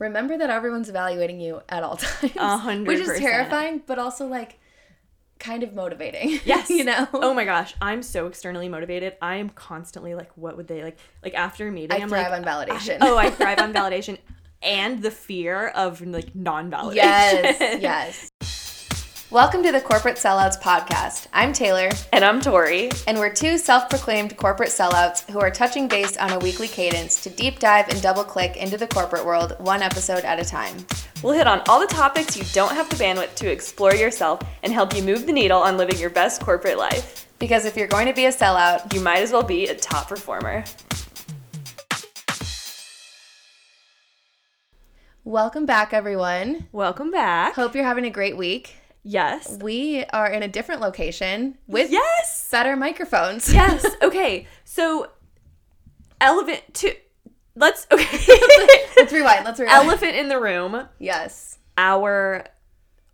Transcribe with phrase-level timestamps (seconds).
[0.00, 2.34] remember that everyone's evaluating you at all times.
[2.36, 4.58] A hundred Which is terrifying, but also like
[5.38, 6.40] kind of motivating.
[6.44, 6.68] Yes.
[6.70, 7.06] you know?
[7.12, 9.16] Oh my gosh, I'm so externally motivated.
[9.22, 10.98] I am constantly like, what would they like?
[11.22, 12.98] Like after a meeting, I I'm thrive like, on validation.
[13.00, 14.18] oh, I thrive on validation
[14.62, 16.94] and the fear of like non-validation.
[16.96, 18.29] yes, yes.
[19.30, 21.28] Welcome to the Corporate Sellouts podcast.
[21.32, 22.90] I'm Taylor, And I'm Tori.
[23.06, 27.22] and we're two self proclaimed corporate sellouts who are touching base on a weekly cadence
[27.22, 30.74] to deep dive and double click into the corporate world one episode at a time.
[31.22, 34.72] We'll hit on all the topics you don't have the bandwidth to explore yourself and
[34.72, 37.28] help you move the needle on living your best corporate life.
[37.38, 40.08] Because if you're going to be a sellout, You might as well be a top
[40.08, 40.64] performer.
[45.22, 46.66] welcome back, everyone.
[46.72, 47.54] Welcome back.
[47.54, 48.74] Hope you're having a great week.
[49.02, 49.58] Yes.
[49.60, 52.48] We are in a different location with Yes.
[52.50, 53.52] better microphones.
[53.54, 53.84] Yes.
[54.02, 54.46] Okay.
[54.64, 55.08] So,
[56.20, 56.94] elephant to
[57.56, 58.04] let's okay.
[58.96, 59.44] let's rewind.
[59.44, 59.76] Let's rewind.
[59.84, 60.86] elephant in the room.
[60.98, 61.58] yes.
[61.78, 62.44] Our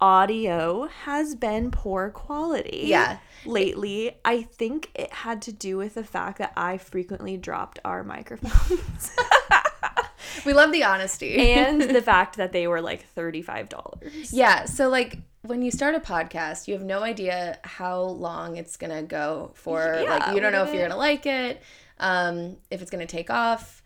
[0.01, 2.82] audio has been poor quality.
[2.87, 3.19] Yeah.
[3.45, 8.03] Lately, I think it had to do with the fact that I frequently dropped our
[8.03, 9.15] microphones
[10.45, 11.37] We love the honesty.
[11.53, 14.32] and the fact that they were like $35.
[14.32, 14.65] yeah.
[14.65, 18.95] So, like, when you start a podcast, you have no idea how long it's going
[18.95, 20.01] to go for.
[20.03, 21.63] Yeah, like, you don't know if you're going to like it,
[21.99, 23.83] um, if it's going to take off.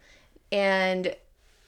[0.53, 1.15] And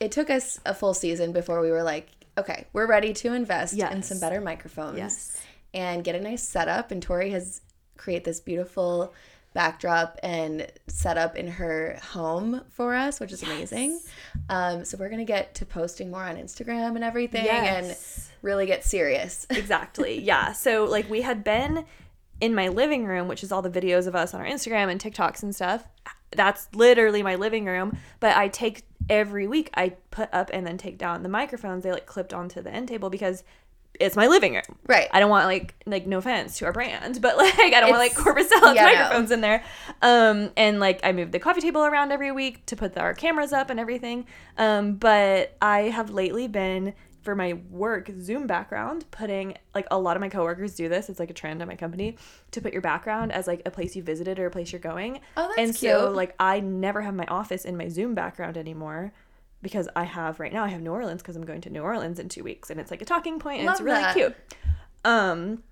[0.01, 3.75] it took us a full season before we were like, okay, we're ready to invest
[3.79, 5.41] in some better microphones Yes.
[5.75, 6.91] and get a nice setup.
[6.91, 7.61] And Tori has
[7.97, 9.13] create this beautiful
[9.55, 14.01] backdrop and setup in her home for us, which is amazing.
[14.49, 17.97] Um, so we're gonna get to posting more on Instagram and everything, and
[18.43, 19.47] really get serious.
[19.63, 20.21] Exactly.
[20.21, 20.53] Yeah.
[20.53, 21.85] So like we had been
[22.41, 25.01] in my living room, which is all the videos of us on our Instagram and
[25.01, 25.87] TikToks and stuff.
[26.35, 27.97] That's literally my living room.
[28.19, 31.85] But I take every week I put up and then take down the microphones.
[31.85, 33.45] They like clipped onto the end table because
[34.01, 34.79] it's my living room.
[34.87, 35.09] Right.
[35.13, 38.01] I don't want like like no offense to our brand, but like I don't want
[38.01, 38.93] like It's- corporate sellouts yeah, no.
[38.95, 39.63] microphones in there.
[40.01, 43.53] Um and like I moved the coffee table around every week to put our cameras
[43.53, 44.27] up and everything.
[44.59, 50.17] Um but I have lately been for my work Zoom background putting like a lot
[50.17, 51.09] of my coworkers do this.
[51.09, 52.17] It's like a trend at my company
[52.51, 55.21] to put your background as like a place you visited or a place you're going.
[55.37, 59.13] Oh, that's and so like I never have my office in my Zoom background anymore.
[59.63, 62.19] Because I have right now, I have New Orleans because I'm going to New Orleans
[62.19, 64.15] in two weeks, and it's like a talking point, and it's really that.
[64.15, 64.35] cute.
[65.05, 65.63] Um,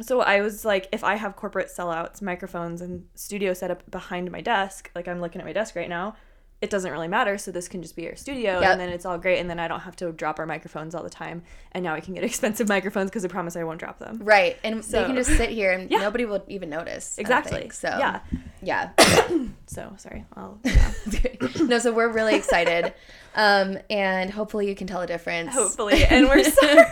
[0.00, 4.30] so I was like, if I have corporate sellouts, microphones, and studio set up behind
[4.30, 6.14] my desk, like I'm looking at my desk right now,
[6.62, 7.36] it doesn't really matter.
[7.36, 8.70] So this can just be our studio, Yep.
[8.70, 11.02] and then it's all great, and then I don't have to drop our microphones all
[11.02, 11.42] the time.
[11.72, 14.20] And now I can get expensive microphones because I promise I won't drop them.
[14.22, 15.98] Right, and they can just sit here and Yeah.
[15.98, 17.18] nobody will even notice.
[17.18, 17.68] Exactly.
[17.70, 18.20] So yeah.
[18.62, 18.90] yeah.
[19.66, 20.24] So sorry.
[20.36, 20.58] I'll.
[20.64, 21.32] Yeah.
[21.62, 22.92] no, so we're really excited,
[23.34, 25.52] um, and hopefully you can tell a difference.
[25.52, 26.84] Hopefully, and we're sorry.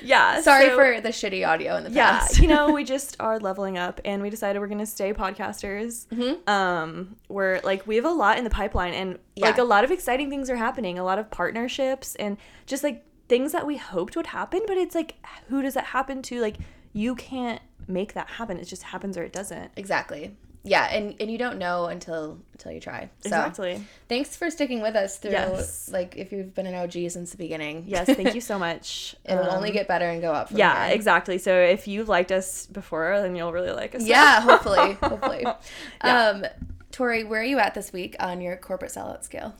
[0.04, 0.40] yeah.
[0.40, 2.38] Sorry so- for the shitty audio in the yeah past.
[2.40, 6.48] you know we just are leveling up and we decided we're gonna stay podcasters Mm-hmm.
[6.50, 9.90] um we're like we have a lot in the pipeline and like a lot of
[9.90, 14.16] exciting things are happening a lot of partnerships and just like things that we hoped
[14.16, 15.14] would happen but it's like
[15.48, 16.56] who does that happen to like
[16.92, 20.36] you can't make that happen it just happens or it doesn't Exactly.
[20.62, 23.08] Yeah, and, and you don't know until until you try.
[23.20, 25.88] So exactly thanks for sticking with us through Yes.
[25.90, 27.84] like if you've been an OG since the beginning.
[27.86, 30.86] yes thank you so much It'll Um, only get better and go up from yeah
[30.86, 30.94] here.
[30.94, 34.08] exactly so if you've liked us before then you'll really like us now.
[34.08, 34.92] Yeah, hopefully.
[35.02, 35.46] Hopefully.
[36.04, 36.28] Yeah.
[36.28, 36.44] Um
[36.92, 39.54] Tori, where are you at this week on your corporate sellout scale?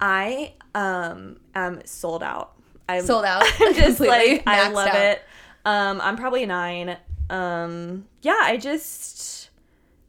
[0.00, 2.54] I um am sold out.
[2.88, 3.44] I'm Sold out.
[3.58, 4.96] Just completely, like I love out.
[4.96, 5.22] it.
[5.64, 6.96] Um, I'm probably a nine.
[7.30, 9.50] Um, yeah, I just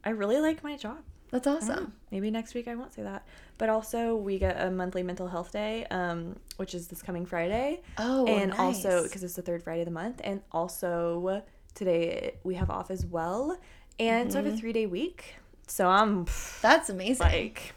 [0.04, 0.98] I really like my job.
[1.30, 1.94] That's awesome.
[2.12, 3.26] Maybe next week I won't say that,
[3.58, 7.82] but also we get a monthly mental health day, um, which is this coming Friday,
[7.98, 8.60] Oh, and nice.
[8.60, 11.42] also because it's the third Friday of the month, and also
[11.74, 13.58] today we have off as well,
[13.98, 14.58] and so I have Mm-hmm.
[14.58, 15.34] a three day week.
[15.66, 16.26] So I'm
[16.62, 17.26] That's amazing.
[17.26, 17.74] like,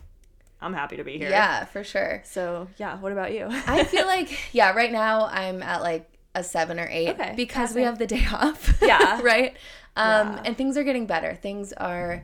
[0.62, 1.30] I'm happy to be here.
[1.30, 2.22] yeah, for sure.
[2.26, 3.48] So yeah, what about you?
[3.50, 7.70] I feel like yeah, right now I'm at like a seven or eight Okay, because
[7.70, 7.86] we same.
[7.86, 8.78] have the day off.
[8.84, 9.20] Yeah.
[9.24, 9.58] right.
[9.98, 10.42] Um, Yeah.
[10.46, 11.36] and things are getting better.
[11.36, 12.24] Things are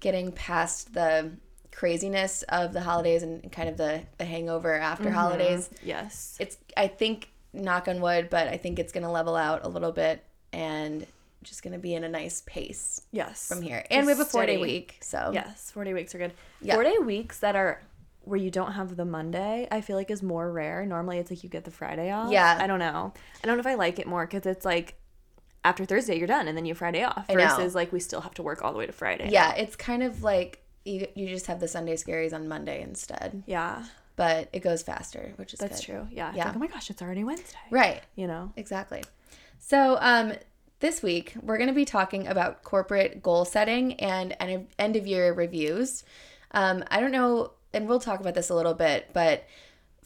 [0.00, 1.32] getting past the
[1.72, 5.68] craziness of the holidays and kind of the, the hangover after holidays.
[5.82, 6.36] Yes.
[6.40, 9.92] It's I think knock on wood, but I think it's gonna level out a little
[9.92, 10.22] bit
[10.52, 11.06] and
[11.42, 13.46] just gonna be in a nice pace Yes.
[13.48, 13.84] from here.
[13.90, 16.32] And we have a four day week, so Yes, four day weeks are good.
[16.60, 16.74] Yeah.
[16.74, 17.80] Four day weeks that are
[18.24, 20.84] where you don't have the Monday, I feel like is more rare.
[20.84, 22.32] Normally, it's like you get the Friday off.
[22.32, 22.58] Yeah.
[22.60, 23.12] I don't know.
[23.42, 24.94] I don't know if I like it more because it's like
[25.66, 28.34] after Thursday you're done and then you have Friday off versus like we still have
[28.34, 29.28] to work all the way to Friday.
[29.30, 33.42] yeah, it's kind of like you, you just have the Sunday scaries on Monday instead.
[33.46, 33.84] Yeah.
[34.14, 35.86] but it goes faster, which is That's good.
[35.92, 36.08] true.
[36.12, 36.32] Yeah.
[36.34, 36.46] Yeah.
[36.46, 37.58] Like, oh my gosh, it's already Wednesday.
[37.70, 38.02] Right.
[38.14, 38.52] You know.
[38.56, 39.02] Exactly.
[39.58, 40.32] So, um,
[40.78, 45.06] this week we're going to be talking about corporate goal setting and end end of
[45.06, 46.04] year reviews.
[46.52, 49.44] Um, I don't know, and we'll talk about this a little bit, but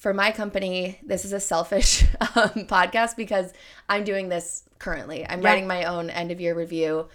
[0.00, 3.52] for my company, this is a selfish um, podcast because
[3.88, 5.26] I'm doing this currently.
[5.28, 5.48] I'm Yeah.
[5.48, 7.08] writing my own end of year review.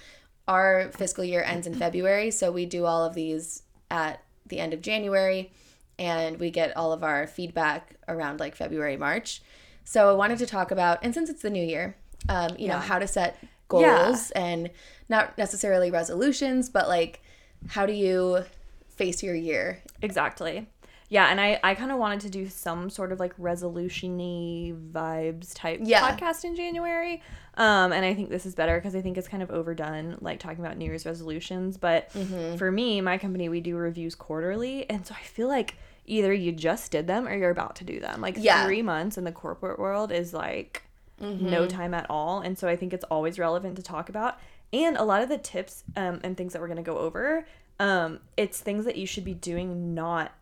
[0.47, 4.73] Our fiscal year ends in February, so we do all of these at the end
[4.73, 5.51] of January
[5.97, 9.41] and we get all of our feedback around like February, March.
[9.83, 11.95] So I wanted to talk about, and since it's the new year,
[12.29, 14.41] um, you know, how to set goals Yeah.
[14.45, 14.69] and
[15.09, 17.21] not necessarily resolutions, but like
[17.69, 18.43] how do you
[18.89, 19.81] face your year?
[20.03, 20.67] Exactly.
[21.09, 25.53] Yeah, and I, I kind of wanted to do some sort of like resolution-y vibes
[25.53, 26.09] type Yeah.
[26.09, 27.21] podcast in January.
[27.57, 30.39] Um, and I think this is better because I think it's kind of overdone, like
[30.39, 31.77] talking about New Year's resolutions.
[31.77, 32.57] But Mm-hmm.
[32.57, 34.89] for me, my company, we do reviews quarterly.
[34.89, 35.75] And so I feel like
[36.05, 38.21] either you just did them or you're about to do them.
[38.21, 38.65] Like Yeah.
[38.65, 40.83] three months in the corporate world is like
[41.19, 42.41] no time at all.
[42.41, 44.37] And so I think it's always relevant to talk about.
[44.73, 47.45] And a lot of the tips um, and things that we're going to go over,
[47.79, 50.33] um, it's things that you should be doing not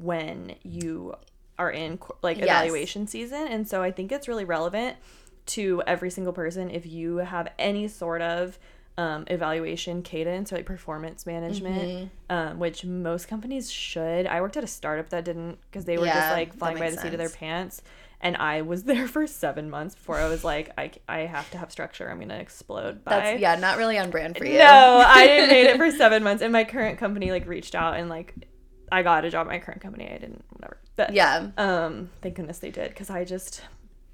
[0.00, 1.14] when you
[1.58, 2.44] are in like Yes.
[2.44, 3.46] evaluation season.
[3.48, 4.96] And so I think it's really relevant
[5.46, 8.58] to every single person if you have any sort of
[8.98, 11.92] um, evaluation cadence or like performance management,
[12.30, 14.26] um, which most companies should.
[14.26, 16.90] I worked at a startup that didn't because they were Yeah, just like flying by
[16.90, 17.82] the makes seat of their pants.
[18.20, 21.58] And I was there for seven months before I was like, I, I have to
[21.58, 22.10] have structure.
[22.10, 23.04] I'm gonna explode.
[23.04, 24.58] By That's yeah, not really on brand for you.
[24.58, 27.96] no, I didn't made it for seven months, and my current company like reached out
[27.96, 28.34] and like
[28.90, 30.06] I got a job at my current company.
[30.06, 30.78] I didn't whatever.
[30.96, 31.48] But yeah.
[31.58, 33.62] um, thank goodness they did because I just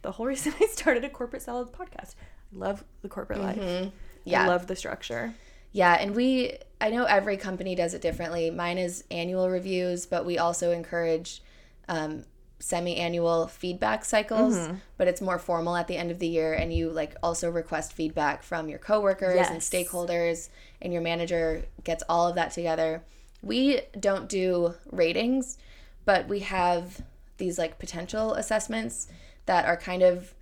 [0.03, 2.15] the whole reason I started a corporate sellouts podcast.
[2.55, 3.59] I love the corporate life.
[3.59, 3.89] Mm-hmm.
[4.25, 4.45] Yeah.
[4.45, 5.35] I love the structure.
[5.73, 8.51] Yeah, and we I know every company does it differently.
[8.51, 11.43] Mine is annual reviews, but we also encourage
[11.89, 12.25] um,
[12.59, 14.75] semi-annual feedback cycles, Mm-hmm.
[14.97, 17.93] but it's more formal at the end of the year and you like also request
[17.93, 20.49] feedback from your coworkers and stakeholders
[20.81, 23.03] and your manager gets all of that together.
[23.43, 25.59] We don't do ratings,
[26.05, 27.03] but we have
[27.39, 29.09] these like potential assessments
[29.47, 30.35] that are kind of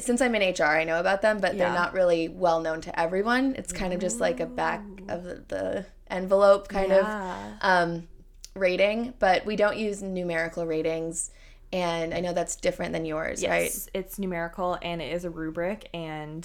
[0.00, 2.98] since I'm in HR, I know about them, but they're not really well known to
[3.00, 3.54] everyone.
[3.56, 7.06] It's kind of just like a back of the, the envelope kind of
[7.60, 8.08] um,
[8.54, 11.30] rating, but we don't use numerical ratings.
[11.72, 13.90] And I know that's different than yours, Yes, right?
[13.94, 15.90] it's numerical and it is a rubric.
[15.94, 16.44] And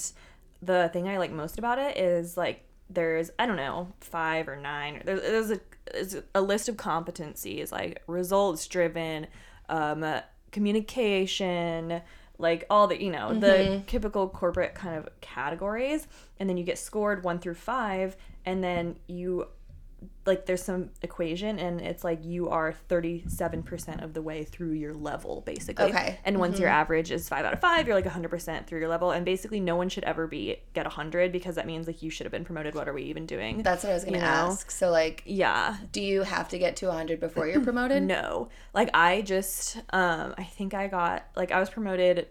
[0.62, 4.56] the thing I like most about it is like there's I don't know five or
[4.56, 5.02] nine.
[5.06, 5.60] There's, there's a
[5.92, 9.28] there's a list of competencies like results driven,
[9.70, 10.06] um,
[10.52, 12.02] communication,
[12.38, 16.08] like all the you know the typical corporate kind of categories,
[16.40, 18.16] and then you get scored one through five,
[18.46, 19.48] and then you
[20.26, 24.94] like there's some equation and it's like you are 37% of the way through your
[24.94, 26.20] level basically Okay.
[26.24, 29.12] and once your average is 5 out of 5 you're like 100% through your level
[29.12, 32.26] and basically no one should ever be get 100 because that means like you should
[32.26, 34.26] have been promoted what are we even doing That's what I was going to You
[34.26, 34.32] know?
[34.52, 34.70] ask.
[34.72, 38.04] So, like, yeah do you have to get to 100 before you're promoted?
[38.04, 42.28] no like i just um i think i got like i was promoted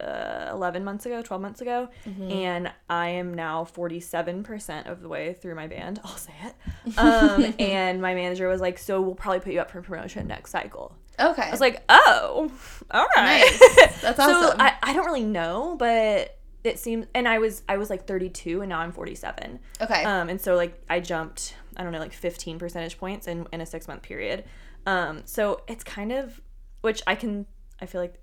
[0.00, 2.30] uh, 11 months ago 12 months ago Mm-hmm.
[2.30, 7.54] and i am now 47% of the way through my band i'll say it um
[7.58, 10.94] and my manager was like so we'll probably put you up for promotion next cycle
[11.18, 11.42] Okay.
[11.42, 12.50] i was like oh
[12.90, 14.00] all right Nice.
[14.02, 14.60] That's so awesome.
[14.60, 18.60] I, I don't really know but it seems and i was i was like 32
[18.60, 20.04] and now i'm 47 okay.
[20.04, 23.60] um, and so like I jumped, I don't know, like 15 percentage points in, in
[23.60, 24.44] a six month period.
[24.86, 26.40] Um, so it's kind of,
[26.80, 27.44] which I can,
[27.82, 28.14] I feel like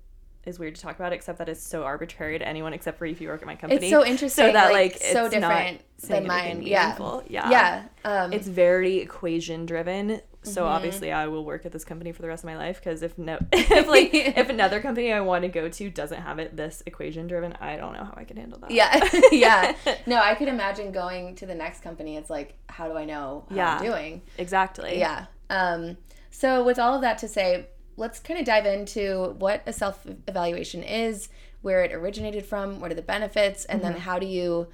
[0.46, 3.20] is weird to talk about, except that it's so arbitrary to anyone except for if
[3.20, 3.86] you work at my company.
[3.86, 4.46] it's so interesting.
[4.46, 6.62] So that like, like, so different than mine.
[6.62, 6.96] Yeah.
[7.28, 7.50] Yeah.
[7.50, 7.82] Yeah.
[8.04, 10.20] Um, It's very equation driven.
[10.42, 10.72] So Mm-hmm.
[10.74, 13.16] obviously I will work at this company for the rest of my life because if
[13.16, 16.82] no if like if another company I want to go to doesn't have it this
[16.84, 18.70] equation driven, I don't know how I can handle that.
[18.70, 19.74] Yeah, yeah.
[20.06, 22.18] No, I could imagine going to the next company.
[22.18, 23.76] It's like, how do I know how Yeah.
[23.78, 24.22] I'm doing?
[24.36, 24.98] Exactly.
[24.98, 25.26] Yeah.
[25.48, 25.96] Um,
[26.30, 30.06] so, with all of that to say, let's kind of dive into what a self
[30.26, 31.28] evaluation is,
[31.62, 34.02] where it originated from, what are the benefits, and then mm-hmm.
[34.02, 34.68] how do you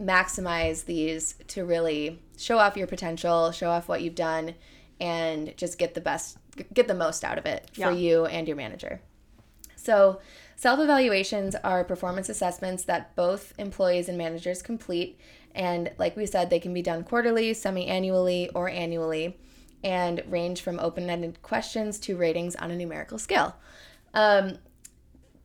[0.00, 4.54] maximize these to really show off your potential, show off what you've done,
[5.00, 6.38] and just get the best,
[6.72, 7.92] get the most out of it for Yeah.
[7.92, 9.00] you and your manager.
[9.76, 10.20] So,
[10.56, 15.18] self evaluations are performance assessments that both employees and managers complete.
[15.54, 19.38] And like we said, they can be done quarterly, semi annually, or annually,
[19.84, 23.54] and range from open ended questions to ratings on a numerical scale.
[24.14, 24.58] Um,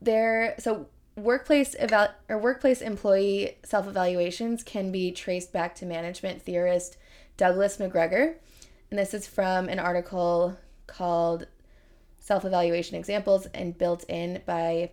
[0.01, 6.41] there, so workplace eval- or workplace employee self evaluations can be traced back to management
[6.41, 6.97] theorist
[7.35, 8.35] Douglas McGregor,
[8.89, 11.47] and this is from an article called
[12.19, 14.91] self evaluation examples and built in by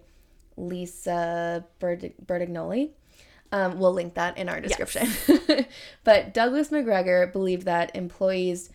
[0.56, 2.90] Lisa Berd- Bertagnoli.
[3.52, 5.08] Um, we'll link that in our description.
[6.04, 8.70] but Douglas McGregor believed that employees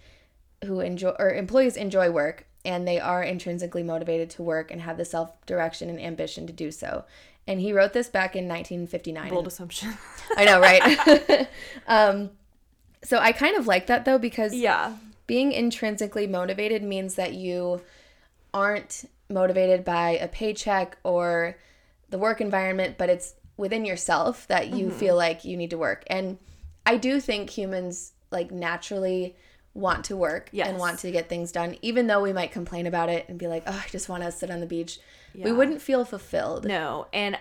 [0.65, 4.97] who enjoy or employees enjoy work and they are intrinsically motivated to work and have
[4.97, 7.05] the self direction and ambition to do so.
[7.47, 9.29] And he wrote this back in 1959.
[9.29, 9.97] Bold assumption.
[10.37, 11.47] I know, right?
[11.87, 12.29] um,
[13.03, 14.95] so I kind of like that though because yeah.
[15.25, 17.81] being intrinsically motivated means that you
[18.53, 21.57] aren't motivated by a paycheck or
[22.09, 24.97] the work environment, but it's within yourself that you Mm-hmm.
[24.97, 26.03] feel like you need to work.
[26.07, 26.37] And
[26.85, 29.35] I do think humans like naturally
[29.73, 30.67] want to work Yes.
[30.67, 33.47] and want to get things done, even though we might complain about it and be
[33.47, 34.99] like, oh, I just want to sit on the beach.
[35.33, 36.65] We wouldn't feel fulfilled.
[36.65, 37.37] No, and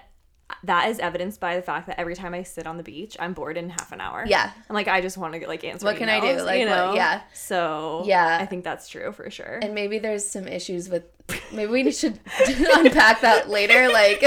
[0.64, 3.32] that is evidenced by the fact that every time I sit on the beach, I'm
[3.32, 4.24] bored in half an hour.
[4.26, 4.50] Yeah.
[4.68, 5.84] I'm like, I just want to get like answer.
[5.86, 6.26] What can I do?
[6.26, 6.94] emails, Like, you what- know?
[6.94, 7.20] yeah.
[7.32, 8.38] So Yeah.
[8.40, 9.58] I think that's true for sure.
[9.62, 11.04] and maybe there's some issues with
[11.52, 12.18] maybe we should
[12.74, 14.20] unpack that later like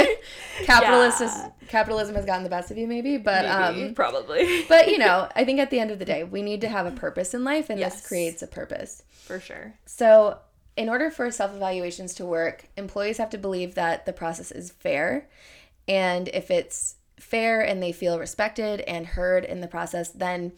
[0.62, 1.48] capitalism Yeah.
[1.68, 4.64] capitalism has gotten the best of you maybe but Maybe, um probably.
[4.68, 6.86] but you know i think at the end of the day we need to have
[6.86, 7.96] a purpose in life and Yes.
[7.96, 9.74] this creates a purpose for sure.
[9.84, 10.38] so
[10.76, 15.28] in order for self-evaluations to work employees have to believe that the process is fair
[15.88, 20.52] and if it's fair and they feel respected and heard in the process then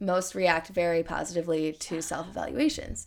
[0.00, 3.06] most react very positively to self-evaluations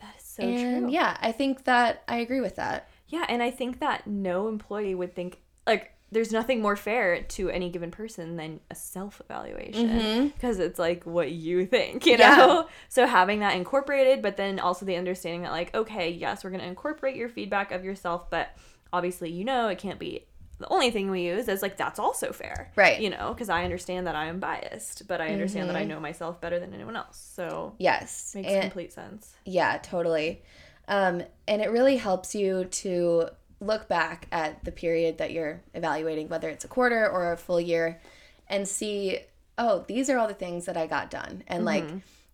[0.00, 0.92] That is so and true.
[0.92, 4.94] yeah i think that i agree with that Yeah, and I think that no employee
[4.94, 10.28] would think like there's nothing more fair to any given person than a self evaluation
[10.28, 10.66] because mm-hmm.
[10.66, 12.36] it's like what you think, you Yeah.
[12.36, 12.68] know?
[12.88, 16.62] So having that incorporated, but then also the understanding that, like, okay, yes, we're going
[16.62, 18.56] to incorporate your feedback of yourself, but
[18.92, 20.26] obviously, you know, it can't be
[20.58, 23.00] the only thing we use is like that's also fair Right.
[23.00, 26.00] you know because i understand that i am biased but i understand that i know
[26.00, 30.42] myself better than anyone else so yes makes and- complete sense Yeah, totally.
[30.88, 33.28] Um, and it really helps you to
[33.60, 37.60] look back at the period that you're evaluating, whether it's a quarter or a full
[37.60, 38.00] year,
[38.48, 39.18] and see,
[39.58, 41.42] oh, these are all the things that I got done.
[41.48, 41.84] And like,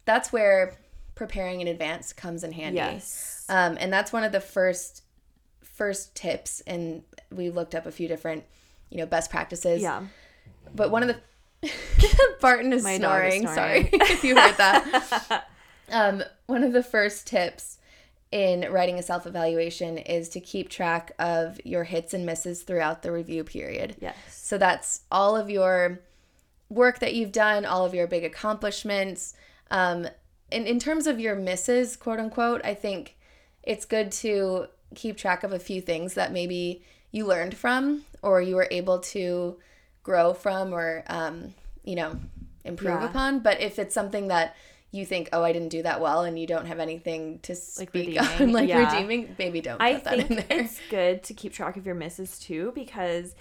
[0.04, 0.74] that's where
[1.14, 2.76] preparing in advance comes in handy.
[2.78, 5.02] yes Um, and that's one of the first
[5.72, 6.60] first tips.
[6.66, 8.44] And we looked up a few different,
[8.90, 9.82] you know, best practices.
[9.82, 10.02] yeah
[10.74, 11.16] But one of the
[12.40, 13.42] Barton is My dog is snoring.
[13.42, 13.54] snoring.
[13.54, 15.46] Sorry if you heard that.
[15.90, 17.78] um, one of the first tips
[18.30, 23.02] in writing a self evaluation is to keep track of your hits and misses throughout
[23.02, 23.96] the review period.
[24.00, 26.00] yes So that's all of your
[26.68, 29.34] work that you've done, all of your big accomplishments.
[29.70, 30.08] Um,
[30.50, 33.16] and in terms of your misses, quote unquote, I think
[33.62, 38.40] it's good to keep track of a few things that maybe you learned from or
[38.40, 39.58] you were able to
[40.02, 42.18] grow from or, um, you know,
[42.64, 43.08] improve Yeah.
[43.10, 43.40] upon.
[43.40, 44.54] But if it's something that
[44.90, 47.94] you think, oh, I didn't do that well, and you don't have anything to speak
[47.94, 48.92] redeeming, on, like yeah.
[48.92, 50.60] redeeming, maybe don't I put that in think there.
[50.60, 53.34] it's good to keep track of your misses too because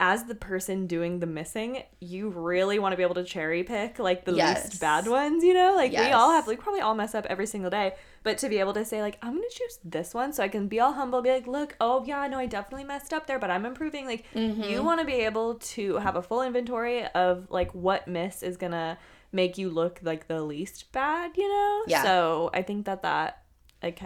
[0.00, 3.98] as the person doing the missing, you really want to be able to cherry pick
[3.98, 4.64] like the Yes.
[4.70, 5.74] least bad ones, you know?
[5.76, 7.92] Like we all have like probably all mess up every single day,
[8.22, 10.48] but to be able to say like I'm going to choose this one so I
[10.48, 13.38] can be all humble, be like, "Look, oh yeah, no, I definitely messed up there,
[13.38, 14.62] but I'm improving." Like Mm-hmm.
[14.64, 18.56] you want to be able to have a full inventory of like what miss is
[18.56, 18.96] going to
[19.32, 21.82] make you look like the least bad, you know?
[21.86, 22.02] Yeah.
[22.02, 23.42] So, I think that that
[23.82, 24.00] like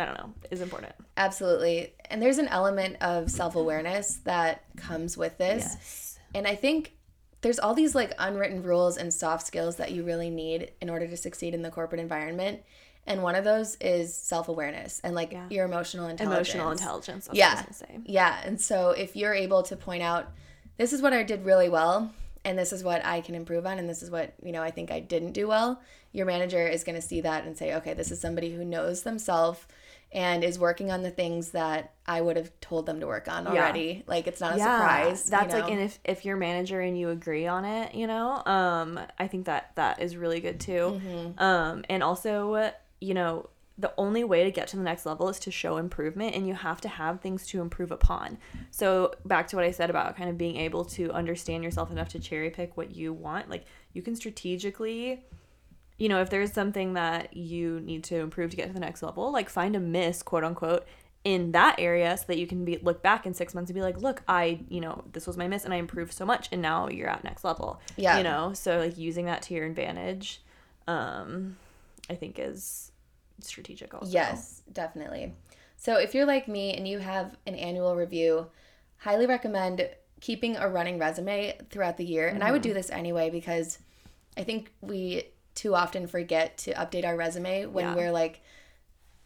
[0.00, 0.92] I don't know, is important.
[1.16, 1.94] Absolutely.
[2.10, 5.64] And there's an element of self awareness that comes with this.
[5.64, 6.18] Yes.
[6.34, 6.92] And I think
[7.40, 11.06] there's all these like unwritten rules and soft skills that you really need in order
[11.06, 12.62] to succeed in the corporate environment.
[13.06, 15.46] And one of those is self awareness and like Yeah.
[15.48, 16.48] your emotional intelligence.
[16.54, 17.28] Emotional intelligence.
[17.32, 17.54] Yeah.
[17.54, 18.00] What I was gonna say.
[18.06, 18.40] Yeah.
[18.44, 20.30] And so if you're able to point out,
[20.76, 22.12] this is what I did really well,
[22.44, 24.70] and this is what I can improve on, and this is what, you know, I
[24.70, 25.80] think I didn't do well,
[26.12, 29.02] your manager is going to see that and say, okay, this is somebody who knows
[29.02, 29.66] themselves
[30.10, 33.46] and is working on the things that I would have told them to work on
[33.46, 34.04] already.
[34.06, 35.26] Like it's not a surprise.
[35.26, 38.42] you That's like, and if if your manager and you agree on it, you know,
[38.46, 41.00] um, I think that that is really good too.
[41.02, 41.42] Mm-hmm.
[41.42, 45.38] Um, and also, you know, the only way to get to the next level is
[45.40, 48.38] to show improvement, and you have to have things to improve upon.
[48.70, 52.08] So back to what I said about kind of being able to understand yourself enough
[52.10, 53.50] to cherry pick what you want.
[53.50, 55.22] Like you can strategically
[55.98, 59.02] you know, if there's something that you need to improve to get to the next
[59.02, 60.86] level, like find a miss, quote unquote,
[61.24, 63.82] in that area so that you can be look back in six months and be
[63.82, 66.62] like, look, I, you know, this was my miss and I improved so much and
[66.62, 67.80] now you're at next level.
[67.96, 68.16] Yeah.
[68.16, 70.40] You know, so like using that to your advantage,
[70.86, 71.56] um,
[72.08, 72.92] I think is
[73.40, 74.10] strategic also.
[74.10, 75.34] Yes, definitely.
[75.76, 78.46] So if you're like me and you have an annual review,
[78.98, 79.88] highly recommend
[80.20, 82.28] keeping a running resume throughout the year.
[82.28, 83.78] And I would do this anyway because
[84.36, 85.24] I think we
[85.58, 87.94] too often forget to update our resume when Yeah.
[87.96, 88.40] we're like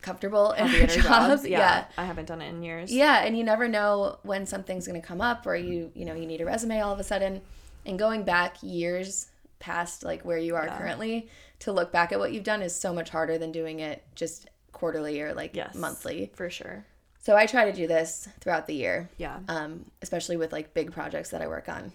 [0.00, 1.04] comfortable in our at our job.
[1.30, 1.46] jobs.
[1.46, 1.58] yeah.
[1.58, 2.90] Yeah, I haven't done it in years.
[2.92, 6.14] Yeah, and you never know when something's going to come up or you, you know,
[6.14, 7.42] you need a resume all of a sudden.
[7.84, 10.78] And going back years past like where you are Yeah.
[10.78, 11.28] currently
[11.60, 14.48] to look back at what you've done is so much harder than doing it just
[14.72, 15.74] quarterly or like Yes.
[15.74, 16.30] monthly.
[16.34, 16.84] for sure.
[17.20, 20.90] So I try to do this throughout the year, Yeah, um, especially with like big
[20.90, 21.92] projects that I work on.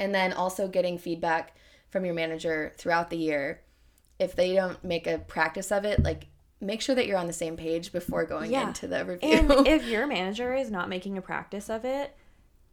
[0.00, 1.54] And then also getting feedback
[1.94, 3.60] from your manager throughout the year.
[4.18, 6.26] If they don't make a practice of it, like
[6.60, 8.66] make sure that you're on the same page before going Yeah.
[8.66, 9.30] into the review.
[9.30, 12.16] and if your manager is not making a practice of it,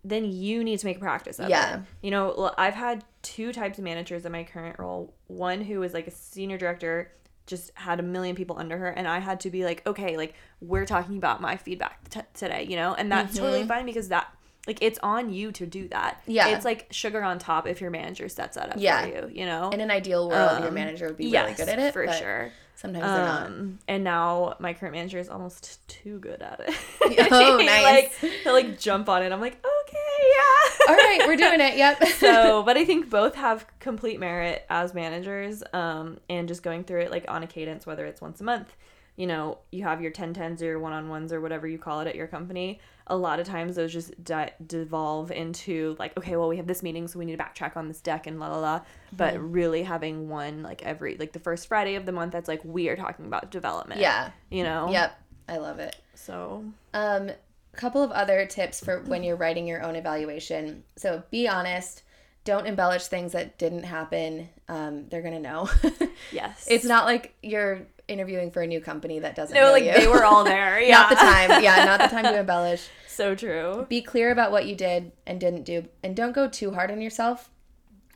[0.03, 1.49] then you need to make a practice of it.
[1.51, 1.75] Yeah.
[1.75, 1.81] it.
[2.01, 5.13] You know, I've had two types of managers in my current role.
[5.27, 7.11] One who was like a senior director,
[7.45, 10.33] just had a million people under her, and I had to be like, okay, like
[10.61, 13.67] we're talking about my feedback t- today, you know, and that's totally mm-hmm.
[13.67, 14.35] fine because that.
[14.67, 16.21] Like it's on you to do that.
[16.27, 16.49] Yeah.
[16.49, 19.01] it's like sugar on top if your manager sets that up Yeah.
[19.01, 19.31] for you.
[19.39, 21.93] You know, in an ideal world, your Um, manager would be really good at it.
[21.93, 22.51] for sure.
[22.75, 23.45] Sometimes they're not.
[23.47, 26.75] Um, and now my current manager is almost too good at it.
[27.31, 27.83] Oh, nice.
[28.23, 29.31] like he'll like jump on it.
[29.31, 29.97] I'm like, okay,
[30.35, 30.87] yeah.
[30.89, 31.77] All right, we're doing it.
[31.77, 32.03] Yep.
[32.19, 35.63] so, but I think both have complete merit as managers.
[35.73, 38.75] Um, and just going through it like on a cadence, whether it's once a month,
[39.15, 41.77] you know, you have your 10 10s or your one on ones or whatever you
[41.77, 42.79] call it at your company.
[43.11, 46.81] A lot of times those just di- devolve into like, okay, well, we have this
[46.81, 48.81] meeting, so we need to backtrack on this deck and la la la.
[49.11, 49.51] But Mm-hmm.
[49.51, 52.87] really having one like every, like the first Friday of the month, that's like, we
[52.89, 53.99] are talking about development.
[53.99, 54.31] yeah.
[54.49, 54.89] You know?
[54.91, 55.19] Yep.
[55.49, 55.95] I love it.
[56.15, 56.63] So,
[56.93, 60.83] Um, a couple of other tips for when you're writing your own evaluation.
[60.95, 62.03] So be honest.
[62.43, 64.49] Don't embellish things that didn't happen.
[64.67, 65.69] Um, they're gonna know.
[66.31, 66.65] yes.
[66.69, 69.93] it's not like you're interviewing for a new company that doesn't No, like you.
[69.93, 70.81] they were all there.
[70.81, 70.91] Yeah.
[70.97, 71.63] not the time.
[71.63, 72.87] Yeah, not the time to embellish.
[73.07, 73.85] so true.
[73.89, 76.99] Be clear about what you did and didn't do, and don't go too hard on
[77.01, 77.49] yourself.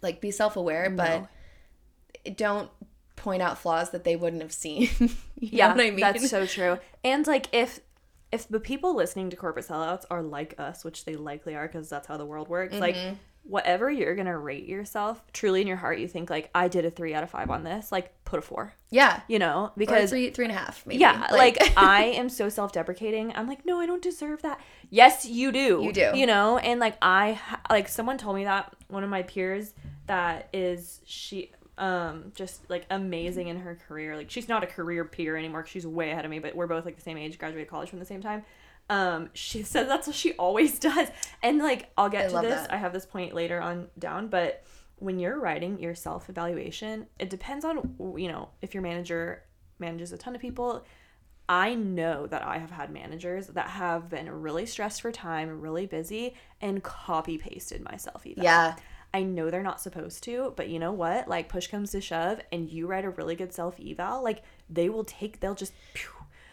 [0.01, 1.27] Like be self-aware, No.
[2.23, 2.69] but don't
[3.15, 4.89] point out flaws that they wouldn't have seen.
[5.39, 5.97] Yeah, I mean?
[5.97, 6.79] that's so true.
[7.03, 7.79] And like if
[8.31, 11.89] if the people listening to corporate sellouts are like us, which they likely are because
[11.89, 13.15] that's how the world works, like Mm-hmm.
[13.47, 16.89] Whatever you're gonna rate yourself, truly in your heart, you think like I did a
[16.91, 18.73] three out of five on this, like put a four.
[18.89, 20.99] yeah, You know, or because three, three and a half, maybe.
[20.99, 23.33] yeah, like, I am so self-deprecating.
[23.35, 24.59] I'm like, no, I don't deserve that.
[24.89, 25.81] Yes, you do.
[25.83, 26.11] You do.
[26.15, 29.73] You know, and like I like someone told me that one of my peers
[30.07, 34.15] that is she um just like amazing in her career.
[34.15, 35.65] Like she's not a career peer anymore.
[35.65, 37.99] She's way ahead of me, but we're both like the same age, graduated college from
[37.99, 38.43] the same time.
[38.89, 41.09] Um, she says that's what she always does.
[41.41, 42.61] And like I'll get I to this.
[42.61, 42.73] that.
[42.73, 44.63] I have this point later on down, but
[44.97, 49.43] when you're writing your self evaluation, it depends on you know if your manager
[49.79, 50.85] manages a ton of people.
[51.47, 55.85] I know that I have had managers that have been really stressed for time, really
[55.85, 58.25] busy, and copy pasted myself.
[58.25, 58.43] Eval.
[58.43, 58.75] Yeah.
[59.13, 61.27] I know they're not supposed to, but you know what?
[61.27, 64.89] Like push comes to shove, and you write a really good self eval, like they
[64.89, 65.39] will take.
[65.39, 65.73] They'll just.
[65.93, 66.09] Phew.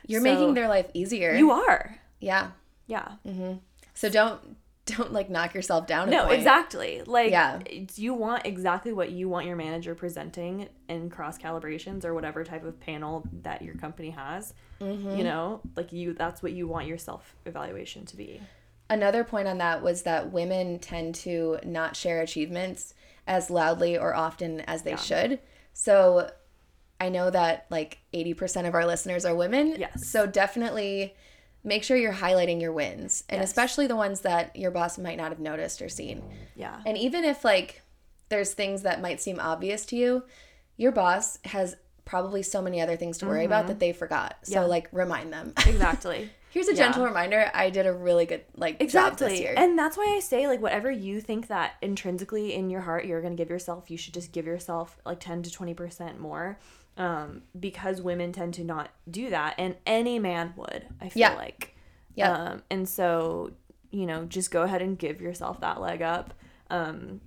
[0.07, 1.33] You're So, making their life easier.
[1.35, 1.97] You are.
[2.23, 2.53] Yeah.
[2.87, 3.13] Yeah.
[3.95, 6.11] So don't don't like knock yourself down.
[6.11, 7.03] No, exactly.
[7.07, 7.61] Like, Yeah.
[7.95, 12.65] you want exactly what you want your manager presenting in cross calibrations or whatever type
[12.65, 14.55] of panel that your company has.
[14.81, 15.17] Mm-hmm.
[15.17, 18.41] You know, like you, that's what you want your self evaluation to be.
[18.91, 22.93] Another point on that was that women tend to not share achievements
[23.27, 25.39] as loudly or often as they should.
[25.73, 26.31] So
[27.01, 29.77] I know that like 80% of our listeners are women.
[29.79, 30.11] Yes.
[30.11, 31.15] So definitely
[31.65, 33.49] make sure you're highlighting your wins and Yes.
[33.51, 36.23] especially the ones that your boss might not have noticed or seen.
[36.57, 36.81] Yeah.
[36.85, 37.83] And even if like
[38.29, 40.25] there's things that might seem obvious to you,
[40.77, 44.39] your boss has probably so many other things to worry about that they forgot.
[44.43, 44.63] So Mm-hmm.
[44.63, 44.67] Yeah.
[44.69, 45.53] like remind them.
[45.67, 46.31] Exactly.
[46.51, 46.79] Here's a Yeah.
[46.85, 47.51] gentle reminder.
[47.55, 49.41] I did a really good like job this Exactly.
[49.41, 49.55] year.
[49.57, 53.21] And that's why I say like whatever you think that intrinsically in your heart you're
[53.23, 56.59] going to give yourself, you should just give yourself like 10 to 20% more.
[56.97, 61.35] Um because women tend to not do that and any man would, I feel Yeah.
[61.35, 61.75] like.
[62.15, 62.33] Yeah.
[62.33, 63.53] Um and so,
[63.91, 66.35] you know, just go ahead and give yourself that leg up.
[66.71, 67.21] Um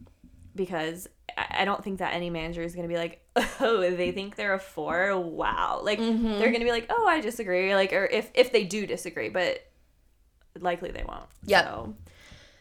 [0.55, 3.21] because I I don't think that any manager is going to be like,
[3.59, 5.17] oh, they think they're a four.
[5.19, 5.81] Wow.
[5.83, 6.27] Like Mm-hmm.
[6.39, 7.73] they're going to be like, oh, I disagree.
[7.75, 9.65] Like, or if if they do disagree, but
[10.59, 11.25] likely they won't.
[11.45, 11.65] Yep.
[11.65, 11.95] So,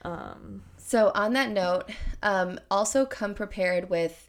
[0.03, 1.85] um, So, on that note,
[2.23, 4.29] um, also come prepared with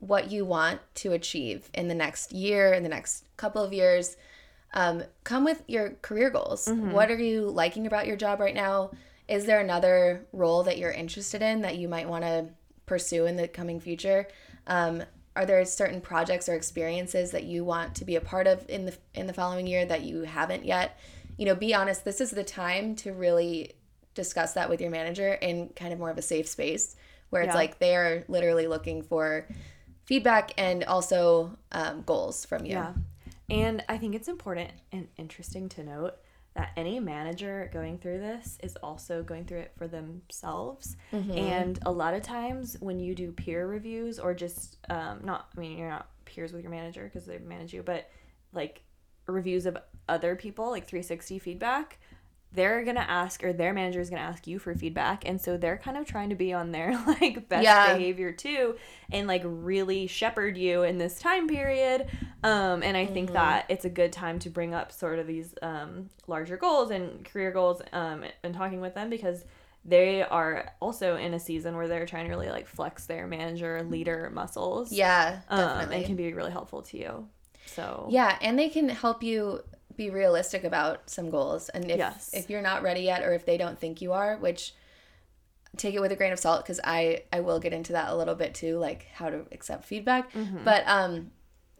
[0.00, 4.16] what you want to achieve in the next year, in the next couple of years.
[4.74, 6.68] Um, come with your career goals.
[6.68, 8.90] What are you liking about your job right now?
[9.28, 12.46] Is there another role that you're interested in that you might want to
[12.84, 14.28] pursue in the coming future?
[14.66, 15.02] Um,
[15.34, 18.86] are there certain projects or experiences that you want to be a part of in
[18.86, 20.98] the in the following year that you haven't yet?
[21.36, 22.04] You know, be honest.
[22.04, 23.72] This is the time to really
[24.14, 26.96] discuss that with your manager in kind of more of a safe space
[27.30, 27.54] where it's Yeah.
[27.54, 29.46] like they are literally looking for
[30.06, 32.72] feedback and also um, goals from you.
[32.72, 32.92] yeah.
[33.48, 36.14] And I think it's important and interesting to note
[36.54, 40.96] that any manager going through this is also going through it for themselves.
[41.36, 45.60] And a lot of times when you do peer reviews or just um, not, I
[45.60, 48.08] mean, you're not peers with your manager because they manage you, but
[48.52, 48.82] like
[49.26, 49.76] reviews of
[50.08, 51.98] other people, like 360 feedback,
[52.52, 55.76] they're gonna ask or their manager is gonna ask you for feedback and so they're
[55.76, 57.82] kind of trying to be on their like best Yeah.
[57.82, 58.76] behavior too
[59.10, 62.06] and like really shepherd you in this time period
[62.44, 65.54] um and i think that it's a good time to bring up sort of these
[65.62, 69.44] um larger goals and career goals um and talking with them because
[69.84, 73.82] they are also in a season where they're trying to really like flex their manager
[73.84, 75.96] leader muscles Yeah, um, definitely.
[75.96, 77.28] and can be really helpful to you
[77.66, 79.62] so Yeah, and they can help you
[79.94, 81.68] be realistic about some goals.
[81.70, 82.30] And if Yes.
[82.32, 84.74] if you're not ready yet or if they don't think you are, which
[85.76, 88.16] take it with a grain of salt because I I will get into that a
[88.16, 90.30] little bit too, like how to accept feedback.
[90.64, 91.30] But um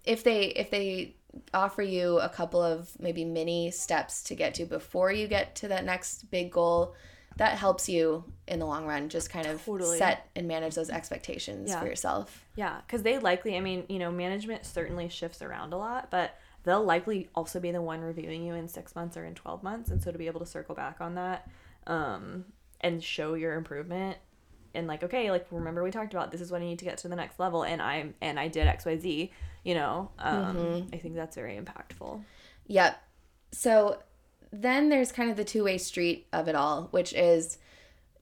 [0.05, 1.16] if they if they
[1.53, 5.69] offer you a couple of maybe mini steps to get to before you get to
[5.69, 6.95] that next big goal,
[7.37, 9.99] that helps you in the long run just kind of Totally.
[9.99, 11.81] set and manage those expectations Yeah.
[11.81, 12.47] for yourself.
[12.55, 16.35] Yeah, because they likely, I mean, you know, management certainly shifts around a lot, but
[16.66, 19.90] they'll likely also be the one reviewing you in six months or in 12 months.
[19.90, 21.48] And so to be able to circle back on that
[21.87, 22.44] um,
[22.81, 24.18] and show your improvement
[24.74, 26.98] and like, okay, like, remember we talked about this is what I need to get
[26.98, 27.62] to the next level.
[27.62, 29.31] And I'm, and I did XYZ,
[29.62, 32.20] you know, um, I think that's very impactful.
[32.66, 33.00] Yep.
[33.52, 34.02] So
[34.52, 37.59] then there's kind of the two way street of it all, which is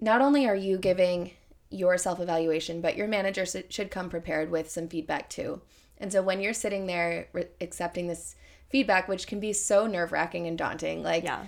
[0.01, 1.31] not only are you giving
[1.71, 5.63] your self evaluation, but your manager should come prepared with some feedback too.
[6.05, 8.37] And so when you're sitting there re- accepting this
[8.69, 11.43] feedback, which can be so nerve wracking and daunting, like Yeah.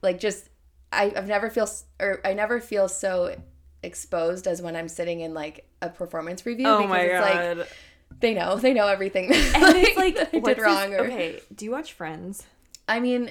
[0.00, 0.48] like just
[0.90, 1.68] I, I've never feel
[2.00, 3.36] or I never feel so
[3.82, 7.68] exposed as when I'm sitting in like a performance review Oh because it's like
[8.20, 11.40] they know they know everything and it's like, I what's did this- wrong or okay,
[11.54, 12.44] do you watch Friends?
[12.88, 13.30] I mean,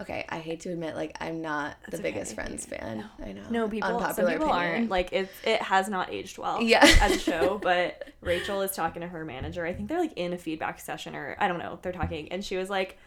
[0.00, 2.42] okay, I hate to admit, like, I'm not the That's biggest okay.
[2.42, 3.04] Friends fan.
[3.24, 3.42] I know.
[3.50, 3.88] No, people.
[3.88, 4.72] Some Unpopular people opinion.
[4.74, 4.90] aren't.
[4.90, 5.30] Like it.
[5.44, 6.62] It has not aged well.
[6.62, 6.80] Yeah.
[7.00, 9.64] as a show, but Rachel is talking to her manager.
[9.66, 11.78] I think they're like in a feedback session, or I don't know.
[11.82, 12.98] They're talking, and she was like.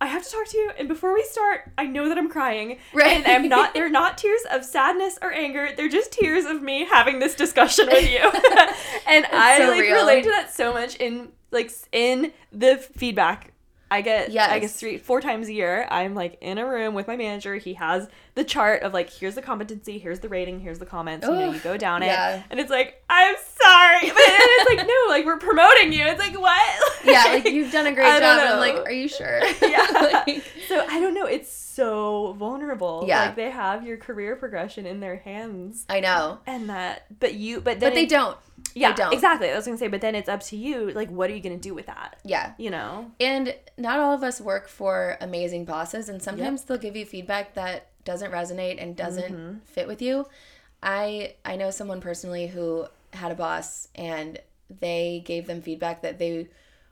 [0.00, 2.78] I have to talk to you, and before we start, I know that I'm crying,
[2.92, 3.12] Right.
[3.18, 3.72] and I'm not.
[3.72, 5.68] They're not tears of sadness or anger.
[5.76, 8.18] They're just tears of me having this discussion with you,
[9.06, 9.94] and I so like real.
[9.94, 13.51] relate to that so much in like in the feedback.
[13.92, 14.60] I get, I Yes.
[14.60, 15.86] guess three, four times a year.
[15.90, 17.56] I'm like in a room with my manager.
[17.56, 21.26] He has the chart of like, here's the competency, here's the rating, here's the comments.
[21.26, 22.42] You know, you go down it, yeah.
[22.50, 26.04] and it's like, I'm sorry, but it's like, no, like we're promoting you.
[26.06, 26.80] It's like what?
[27.04, 28.38] yeah, like you've done a great I job.
[28.40, 29.40] And I'm like, are you sure?
[29.62, 29.86] Yeah.
[30.26, 31.26] Like, so I don't know.
[31.26, 33.04] It's so vulnerable.
[33.06, 33.26] Yeah.
[33.26, 36.38] like they have your career progression in their hands, I know.
[36.46, 38.36] and that, but you, but But they it- don't.
[38.74, 39.12] Yeah, don't.
[39.12, 39.50] exactly.
[39.50, 40.90] I was gonna say, but then it's up to you.
[40.92, 42.16] Like, what are you gonna do with that?
[42.24, 42.52] Yeah.
[42.58, 43.10] You know?
[43.20, 47.54] And not all of us work for amazing bosses, and sometimes they'll give you feedback
[47.54, 49.58] that doesn't resonate and doesn't Mm-hmm.
[49.64, 50.26] fit with you.
[50.82, 54.38] I I know someone personally who had a boss, and
[54.80, 56.48] they gave them feedback that they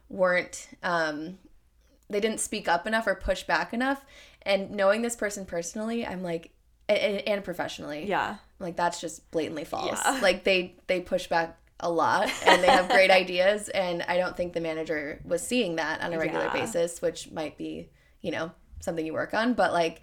[0.09, 1.39] weren't um,
[2.09, 4.05] they didn't speak up enough or push back enough.
[4.43, 6.51] And knowing this person personally, I'm like,
[6.89, 8.37] and, and professionally, Yeah.
[8.59, 10.01] like that's just blatantly false.
[10.05, 10.19] Yeah.
[10.23, 14.37] Like they they push back a lot and they have great ideas and I don't
[14.37, 16.53] think the manager was seeing that on a regular Yeah.
[16.53, 17.89] basis, which might be,
[18.23, 20.01] you know, something you work on, but like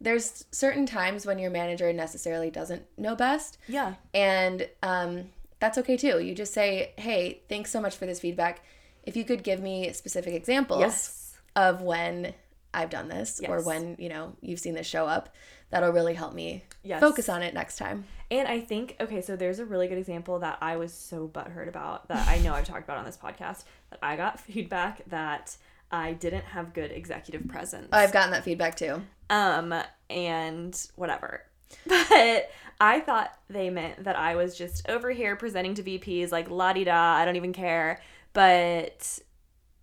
[0.00, 3.94] there's certain times when your manager necessarily doesn't know best Yeah.
[4.12, 5.30] and um,
[5.60, 6.18] that's okay too.
[6.20, 8.64] You just say, "Hey, thanks so much for this feedback.
[9.04, 11.36] If you could give me specific examples Yes.
[11.54, 12.34] of when
[12.74, 15.28] I've done this or when, you know, you've seen this show up,
[15.72, 17.00] that'll really help me Yes.
[17.00, 20.38] focus on it next time." And I think okay, so there's a really good example
[20.38, 23.64] that I was so butthurt about that I know I've talked about on this podcast
[23.90, 25.56] that I got feedback that
[25.90, 27.88] I didn't have good executive presence.
[27.92, 29.02] I've gotten that feedback too.
[29.28, 29.74] um
[30.08, 31.42] and whatever.
[31.86, 36.50] But I thought they meant that I was just over here presenting to VPs like
[36.50, 38.00] la di da, I don't even care.
[38.34, 39.18] But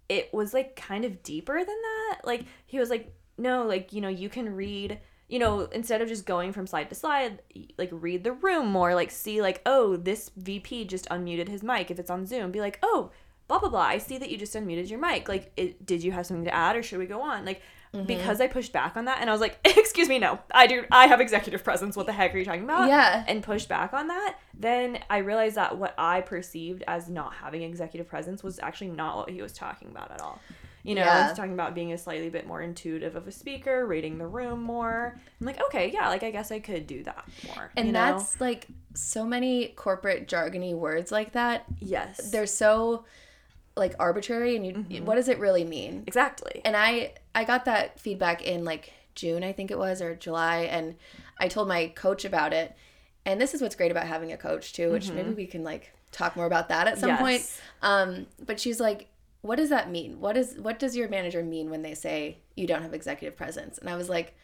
[0.09, 2.21] it was like kind of deeper than that.
[2.23, 4.99] Like he was like, no, like, you know, you can read,
[5.29, 7.41] you know, instead of just going from slide to slide,
[7.77, 11.91] like read the room more, like see like, oh, this VP just unmuted his mic
[11.91, 12.51] if it's on Zoom.
[12.51, 13.11] Be like, oh,
[13.47, 13.81] blah blah blah.
[13.81, 15.29] I see that you just unmuted your mic.
[15.29, 17.45] Like, it, did you have something to add or should we go on?
[17.45, 17.61] Like
[17.93, 18.05] mm-hmm.
[18.05, 20.85] because I pushed back on that and I was like, excuse me, no, I do
[20.91, 21.95] I have executive presence.
[21.95, 22.89] What the heck are you talking about?
[22.89, 23.23] Yeah.
[23.27, 27.61] And pushed back on that, then I realized that what I perceived as not having
[27.61, 30.39] executive presence was actually not what he was talking about at all.
[30.89, 31.27] You know, Yeah.
[31.27, 34.63] he's talking about being a slightly bit more intuitive of a speaker, reading the room
[34.63, 35.19] more.
[35.39, 37.71] I'm like, okay, yeah, like I guess I could do that more.
[37.77, 37.99] And you know?
[37.99, 41.65] that's like so many corporate jargony words like that.
[41.79, 43.05] yes, They're so
[43.75, 45.05] like arbitrary and you Mm-hmm.
[45.05, 46.03] what does it really mean?
[46.07, 46.61] Exactly.
[46.65, 50.61] And I I got that feedback in like June, I think it was, or July,
[50.71, 50.95] and
[51.37, 52.75] I told my coach about it.
[53.25, 55.91] And this is what's great about having a coach too, which maybe we can like
[56.11, 57.41] talk more about that at some point.
[57.43, 57.85] Mm-hmm.
[57.85, 59.07] Um, but she's like,
[59.41, 60.19] "What does that mean?
[60.19, 63.77] What is what does your manager mean when they say you don't have executive presence?"
[63.77, 64.35] And I was like,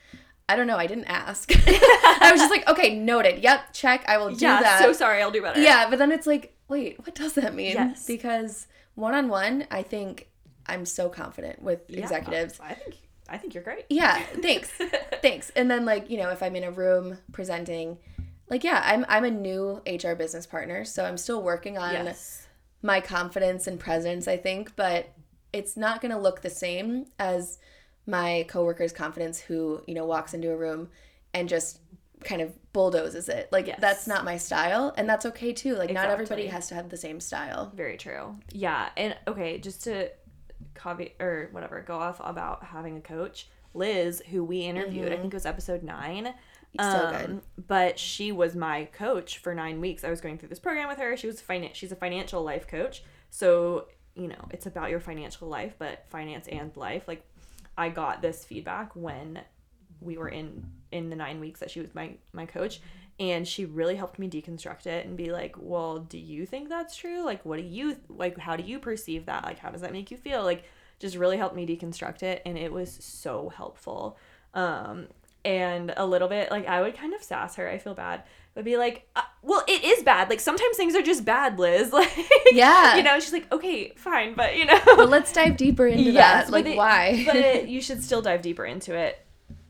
[0.48, 0.78] "I don't know.
[0.78, 3.44] I didn't ask." I was just like, "Okay, noted.
[3.44, 4.06] Yep, check.
[4.08, 4.42] I will do that.
[4.42, 4.62] yeah.
[4.62, 5.22] that." So sorry.
[5.22, 5.62] I'll do better.
[5.62, 7.74] Yeah, but then it's like, wait, what does that mean?
[7.74, 8.06] Yes.
[8.06, 10.30] Because one on one, I think
[10.68, 12.60] I'm so confident with Yeah, executives.
[12.60, 12.96] I think
[13.28, 13.86] I think you're great.
[13.90, 14.72] Yeah, thanks.
[15.22, 15.50] thanks.
[15.56, 17.98] And then like, you know, if I'm in a room presenting,
[18.50, 22.45] like yeah, I'm I'm a new HR business partner, so I'm still working on Yes
[22.86, 25.12] my confidence and presence, I think, but
[25.52, 27.58] it's not going to look the same as
[28.06, 30.90] my coworker's confidence who, you know, walks into a room
[31.34, 31.80] and just
[32.24, 33.50] kind of bulldozes it.
[33.52, 33.80] Like yes.
[33.82, 35.74] that's not my style and that's okay too.
[35.74, 36.08] Like exactly.
[36.08, 37.72] not everybody has to have the same style.
[37.76, 38.36] Very true.
[38.52, 38.90] Yeah.
[38.96, 40.12] And okay, just to
[40.76, 43.50] copy or whatever, go off about having a coach.
[43.74, 45.14] Liz, who we interviewed, mm-hmm.
[45.14, 46.34] I think it was episode 9,
[46.78, 47.26] Good.
[47.26, 50.04] Um, but she was my coach for nine weeks.
[50.04, 51.16] I was going through this program with her.
[51.18, 53.04] She was finan- She's a financial life coach.
[53.30, 57.06] So you know, it's about your financial life, but finance and life.
[57.06, 57.24] Like,
[57.78, 59.42] I got this feedback when
[60.00, 62.80] we were in in the nine weeks that she was my my coach
[63.20, 66.96] and she really helped me deconstruct it and be like well do you think that's
[66.96, 69.92] true like what do you like how do you perceive that like how does that
[69.92, 70.64] make you feel like
[71.00, 74.18] just really helped me deconstruct it and it was so helpful
[74.54, 75.08] um
[75.46, 78.24] and a little bit like i would kind of sass her i feel bad
[78.56, 81.94] would be like uh, well it is bad like sometimes things are just bad liz
[82.00, 82.12] like
[82.52, 82.96] Yeah.
[82.98, 86.46] you know she's like okay fine but you know But let's dive deeper into Yes,
[86.46, 86.52] that.
[86.52, 87.24] Like it- why?
[87.26, 89.20] but it, you should still dive deeper into it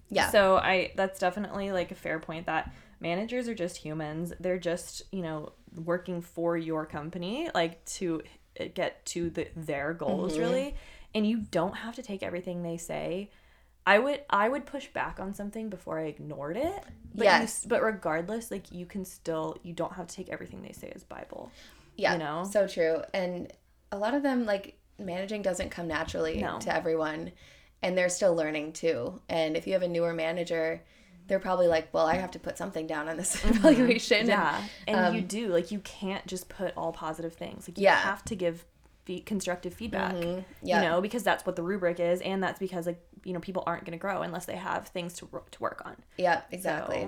[0.10, 0.30] yeah.
[0.30, 4.32] so I that's definitely like a fair point that managers are just humans.
[4.40, 5.52] They're just, you know,
[5.84, 8.22] working for your company like to
[8.76, 10.42] get to the, their goals Mm-hmm.
[10.42, 10.76] really.
[11.14, 13.30] And you don't have to take everything they say.
[13.88, 16.84] I would I would push back on something before I ignored it.
[17.14, 17.44] But Yes.
[17.44, 20.92] s- but regardless, like you can still you don't have to take everything they say
[20.96, 21.52] as Bible.
[21.96, 22.14] yeah.
[22.14, 22.44] you know?
[22.52, 23.02] So true.
[23.14, 23.52] And
[23.92, 26.60] a lot of them like managing doesn't come naturally No.
[26.60, 27.32] to everyone
[27.82, 29.22] and they're still learning too.
[29.30, 30.82] And if you have a newer manager,
[31.28, 34.64] they're probably like, "Well, I have to put something down on this evaluation." And- Yeah,
[34.88, 37.68] and um, you do like you can't just put all positive things.
[37.68, 37.96] Like you Yeah.
[37.96, 38.66] have to give
[39.26, 40.14] constructive feedback.
[40.14, 40.42] Mm-hmm.
[40.64, 40.82] Yeah.
[40.82, 43.64] You know, because that's what the rubric is, and that's because like you know people
[43.66, 45.96] aren't going to grow unless they have things to to work on.
[46.18, 47.08] Yeah, exactly.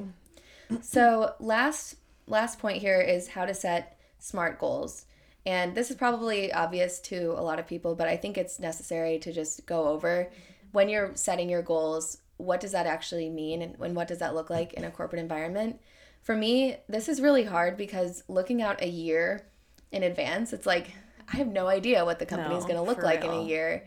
[0.70, 1.96] So- So last
[2.28, 5.06] last point here is how to set smart goals.
[5.46, 9.18] And this is probably obvious to a lot of people, but I think it's necessary
[9.20, 10.30] to just go over
[10.74, 14.36] when you're setting your goals, what does that actually mean and, and what does that
[14.36, 15.80] look like in a corporate environment?
[16.22, 19.48] For me, this is really hard because looking out a year
[19.92, 20.92] in advance, it's like
[21.32, 23.86] I have no idea what the company's No, going to look like in a year,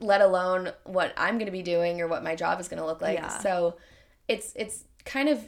[0.00, 2.86] let alone what I'm going to be doing or what my job is going to
[2.86, 3.18] look like.
[3.18, 3.38] Yeah.
[3.38, 3.76] So
[4.28, 5.40] it's it's kind of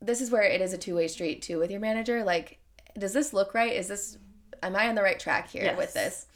[0.00, 2.58] this is where it is a two-way street too with your manager like
[2.98, 3.72] does this look right?
[3.72, 4.18] Is this
[4.62, 6.26] am i on the right track here with this?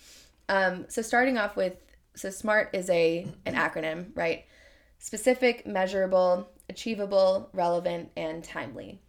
[0.48, 1.74] Um, so starting off with
[2.14, 4.44] so smart is a an acronym right?
[4.98, 9.00] Specific measurable achievable relevant and timely.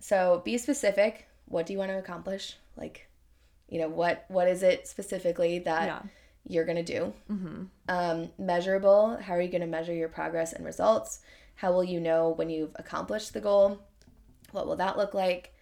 [0.00, 1.26] So be specific.
[1.46, 2.56] What do you want to accomplish?
[2.76, 3.08] Like
[3.68, 6.02] you know what what is it specifically that Yeah.
[6.46, 7.12] you're going to do?
[7.30, 7.62] Mm-hmm.
[7.88, 11.20] um, measurable how are you going to measure your progress and results?
[11.56, 13.80] How will you know when you've accomplished the goal?
[14.52, 15.54] What will that look like?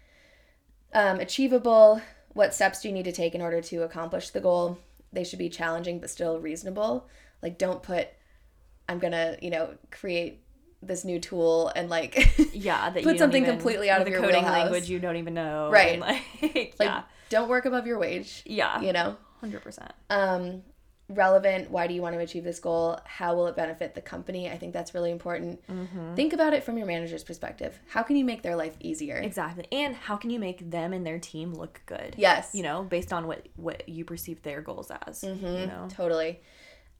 [0.94, 2.00] Um, achievable
[2.34, 4.78] what steps do you need to take in order to accomplish the goal?
[5.12, 7.08] They should be challenging but still reasonable.
[7.42, 8.08] Like don't put
[8.88, 10.41] i'm gonna you know create
[10.82, 14.42] this new tool and like Yeah, that Put something even- completely out of your coding
[14.42, 14.62] wheelhouse.
[14.64, 15.70] language you don't even know.
[15.70, 15.92] Right.
[15.92, 16.00] and,
[16.42, 19.92] like, like yeah, don't work above your wage yeah, you know hundred percent.
[20.10, 20.62] um,
[21.08, 24.48] relevant why do you want to achieve this goal how will it benefit the company
[24.50, 26.14] i think that's really important Mm-hmm.
[26.14, 29.66] think about it from your manager's perspective how can you make their life easier Exactly.
[29.72, 32.14] And how can you make them and their team look good?
[32.16, 35.20] yes You know, based on what what you perceive their goals as.
[35.22, 35.46] Mm-hmm.
[35.46, 35.86] You know.
[35.90, 36.40] totally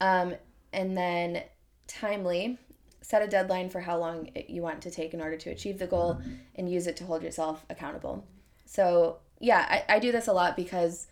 [0.01, 0.35] um,
[0.73, 1.43] and then
[1.87, 2.57] timely
[3.03, 5.77] set a deadline for how long it, you want to take in order to achieve
[5.77, 6.19] the goal
[6.55, 8.25] and use it to hold yourself accountable
[8.65, 11.05] so yeah I, I do this a lot because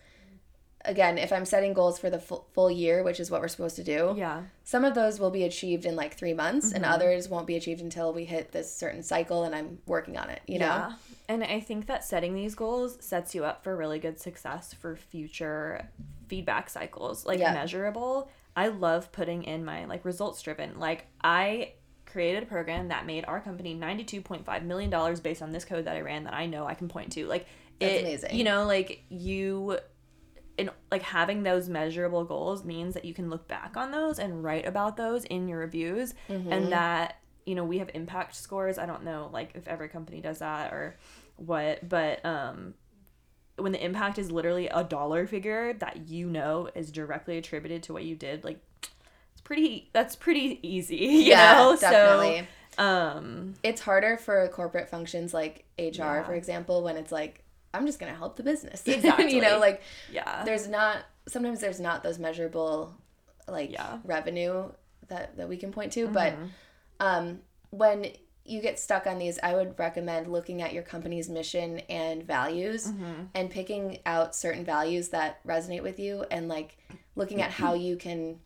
[0.83, 3.75] again if i'm setting goals for the full, full year which is what we're supposed
[3.75, 4.43] to do Yeah.
[4.63, 6.93] some of those will be achieved in like three months and Mm-hmm.
[6.93, 10.41] others won't be achieved until we hit this certain cycle and i'm working on it
[10.47, 10.93] you know Yeah.
[11.29, 14.97] And I think that setting these goals sets you up for really good success for
[14.97, 15.87] future
[16.27, 17.25] feedback cycles.
[17.25, 17.53] Like Yeah.
[17.53, 18.29] measurable.
[18.53, 20.77] I love putting in my like results driven.
[20.77, 21.71] Like I
[22.11, 26.01] created a program that made our company $92.5 million based on this code that I
[26.01, 27.25] ran that I know I can point to.
[27.27, 27.47] Like
[27.79, 28.35] That's it, amazing.
[28.35, 29.79] You know, like you
[30.57, 34.43] in like having those measurable goals means that you can look back on those and
[34.43, 36.51] write about those in your reviews Mm-hmm.
[36.51, 40.21] and that you know we have impact scores i don't know like if every company
[40.21, 40.97] does that or
[41.37, 42.75] what but um
[43.57, 47.93] when the impact is literally a dollar figure that you know is directly attributed to
[47.93, 48.70] what you did like it's
[49.43, 52.47] pretty that's pretty easy you yeah, know definitely.
[52.77, 56.23] so um it's harder for corporate functions like HR, Yeah.
[56.23, 58.83] for example, when it's like, I'm just gonna help the business.
[58.87, 59.33] Exactly.
[59.35, 62.93] you know, like yeah there's not sometimes there's not those measurable
[63.47, 63.97] like Yeah.
[64.05, 64.69] revenue
[65.09, 66.07] that that we can point to.
[66.07, 66.45] But Mm-hmm.
[66.99, 67.39] um
[67.71, 68.07] when
[68.43, 72.87] you get stuck on these, I would recommend looking at your company's mission and values
[72.87, 73.23] Mm-hmm.
[73.35, 76.77] and picking out certain values that resonate with you and like
[77.15, 78.39] looking at how you can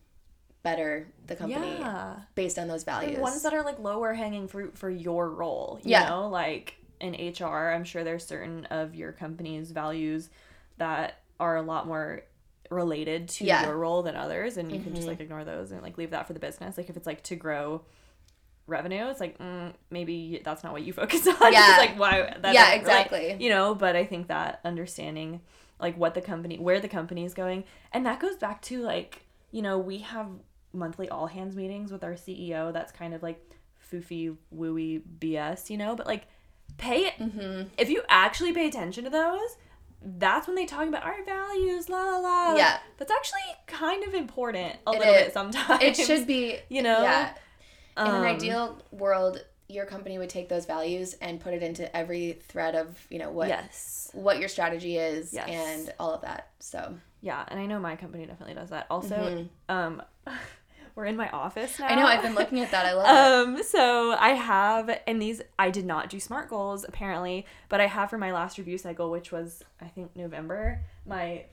[0.65, 3.13] better the company yeah based on those values.
[3.13, 5.79] And ones that are like lower hanging fruit for your role.
[5.83, 6.09] You Yeah.
[6.09, 10.29] know, like in HR, I'm sure there's certain of your company's values
[10.77, 12.23] that are a lot more
[12.71, 13.57] related to Yeah.
[13.59, 13.65] Mm-hmm.
[13.69, 16.25] your role than others and you can just like ignore those and like leave that
[16.27, 17.81] for the business like if it's like to grow
[18.67, 21.69] revenue it's like mm, maybe that's not what you focus on Yeah.
[21.69, 23.37] it's like why Yeah, exactly.
[23.39, 25.41] you know but i think that understanding
[25.79, 29.21] like what the company where the company is going and that goes back to like
[29.51, 30.27] you know we have
[30.75, 33.39] monthly all hands meetings with our ceo that's kind of like
[33.91, 35.95] foofy wooey bs you know?
[35.95, 36.27] But like
[36.77, 37.13] pay it.
[37.19, 37.69] Mm-hmm.
[37.77, 39.57] if you actually pay attention to those
[40.01, 42.55] that's when they talk about our values la la la.
[42.55, 42.77] Yeah.
[42.97, 45.23] that's actually kind of important a It little is.
[45.25, 47.01] bit sometimes it should be you know?
[47.01, 47.33] yeah.
[47.97, 51.83] In an Um, ideal world your company would take those values and put it into
[51.97, 54.09] every thread of you know what yes.
[54.13, 55.47] what your strategy is Yes.
[55.49, 56.95] and all of that so.
[57.21, 58.85] Yeah and i know my company definitely does that.
[58.91, 60.01] Also um
[60.95, 63.05] we're in my office now i know i've been looking at that i love
[63.57, 67.85] um so i have and these i did not do smart goals apparently but i
[67.85, 71.43] have for my last review cycle which was i think november my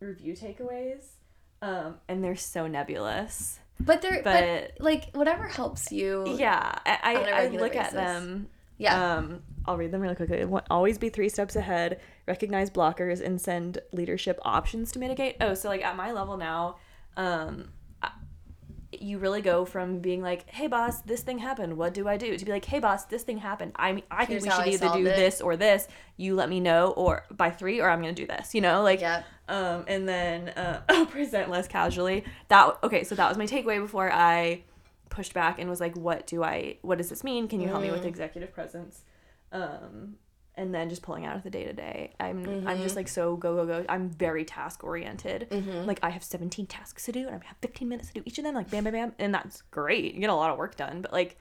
[0.00, 1.04] review takeaways
[1.62, 3.58] um and they're so nebulous.
[3.80, 4.40] But they're but,
[4.76, 8.48] but- like whatever helps you yeah i i, I look at them.
[8.76, 9.14] Yeah.
[9.16, 10.44] Um i'll read them really quickly.
[10.44, 15.36] Wa- always be three steps ahead recognize blockers and send leadership options to mitigate.
[15.40, 16.76] Oh so like at my level now
[17.16, 17.70] um
[19.02, 22.36] you really go from being like hey boss this thing happened what do i do
[22.36, 24.60] to be like hey boss this thing happened i mean i think Here's we should
[24.60, 25.16] I either do it.
[25.16, 28.54] this or this you let me know or by three or i'm gonna do this
[28.54, 32.24] you know like yeah um, and then uh, present less casually.
[32.48, 34.62] That okay, so that was my takeaway before I
[35.10, 36.78] pushed back and was like, "What do I?
[36.82, 37.48] What does this mean?
[37.48, 39.02] Can you help me with executive presence?"
[39.52, 40.16] Um,
[40.56, 42.12] and then just pulling out of the day to day.
[42.20, 42.96] I'm I'm just mm-hmm.
[42.96, 43.84] like so go go go.
[43.88, 45.48] I'm very task oriented.
[45.50, 45.86] Mm-hmm.
[45.86, 48.38] Like I have 17 tasks to do, and I have 15 minutes to do each
[48.38, 48.54] of them.
[48.54, 50.14] Like bam bam bam, and that's great.
[50.14, 51.36] You get a lot of work done, but like,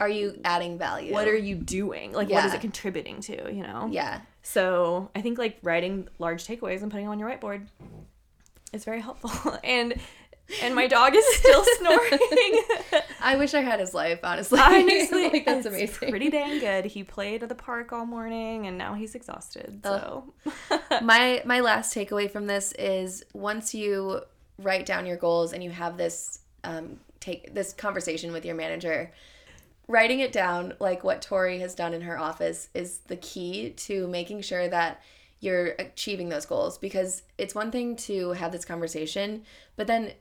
[0.00, 2.12] are you adding value what are you doing?
[2.12, 3.52] Like, what is it contributing to?
[3.52, 3.88] You know?
[3.90, 7.66] yeah So I think like writing large takeaways and putting them on your whiteboard
[8.72, 9.56] is very helpful.
[9.64, 9.94] and
[10.62, 12.62] and my dog is still snoring.
[13.20, 16.84] i wish i had his life honestly Honestly, like that's it's amazing Pretty dang good.
[16.84, 19.80] He played at the park all morning and now he's exhausted.
[19.84, 20.32] So
[21.02, 24.20] my my last takeaway from this is once you
[24.58, 29.12] write down your goals and you have this um, take this conversation with your manager
[29.88, 34.08] writing it down like what tori has done in her office is the key to
[34.08, 35.00] making sure that
[35.40, 39.42] you're achieving those goals because it's one thing to have this conversation
[39.76, 40.12] but then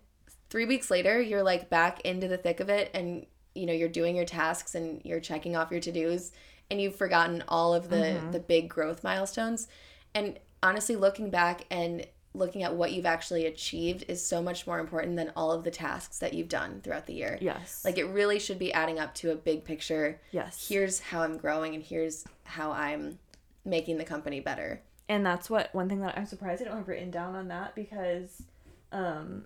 [0.55, 3.89] three weeks later you're like back into the thick of it and you know you're
[3.89, 6.31] doing your tasks and you're checking off your to-dos
[6.71, 9.67] and you've forgotten all of the the big growth milestones.
[10.13, 14.79] And honestly looking back and looking at what you've actually achieved is so much more
[14.79, 17.37] important than all of the tasks that you've done throughout the year.
[17.41, 17.83] Yes.
[17.83, 20.21] like it really should be adding up to a big picture.
[20.31, 20.69] Yes.
[20.69, 23.19] here's how i'm growing and here's how i'm
[23.65, 24.81] making the company better.
[25.09, 27.75] And that's what one thing that I'm surprised I don't have written down on that
[27.75, 28.41] because
[28.93, 29.45] um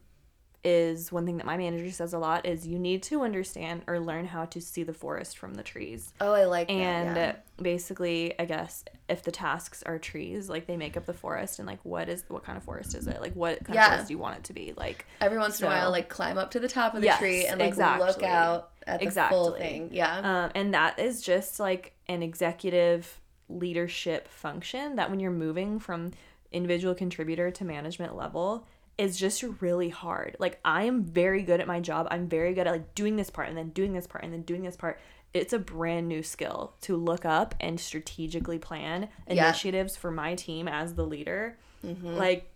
[0.63, 3.98] is one thing that my manager says a lot is you need to understand or
[4.00, 6.12] learn how to see the forest from the trees.
[6.19, 7.63] oh i like and that, yeah.
[7.63, 11.67] basically i guess if the tasks are trees like they make up the forest and
[11.67, 13.86] like what is what kind of forest is it like what kind Yeah.
[13.86, 16.10] of forest do you want it to be like every once in a while like
[16.10, 19.12] climb up to the top of the Yes, tree and like look out at the
[19.29, 25.19] full thing yeah um, and that is just like an executive leadership function that when
[25.19, 26.12] you're moving from
[26.52, 28.67] individual contributor to management level
[29.00, 30.35] is just really hard.
[30.39, 32.08] Like I am very good at my job.
[32.12, 34.43] I'm very good at like doing this part and then doing this part and then
[34.43, 35.00] doing this part.
[35.33, 39.45] It's a brand new skill to look up and strategically plan Yeah.
[39.47, 41.58] initiatives for my team as the leader.
[41.85, 42.15] Mm-hmm.
[42.15, 42.52] Like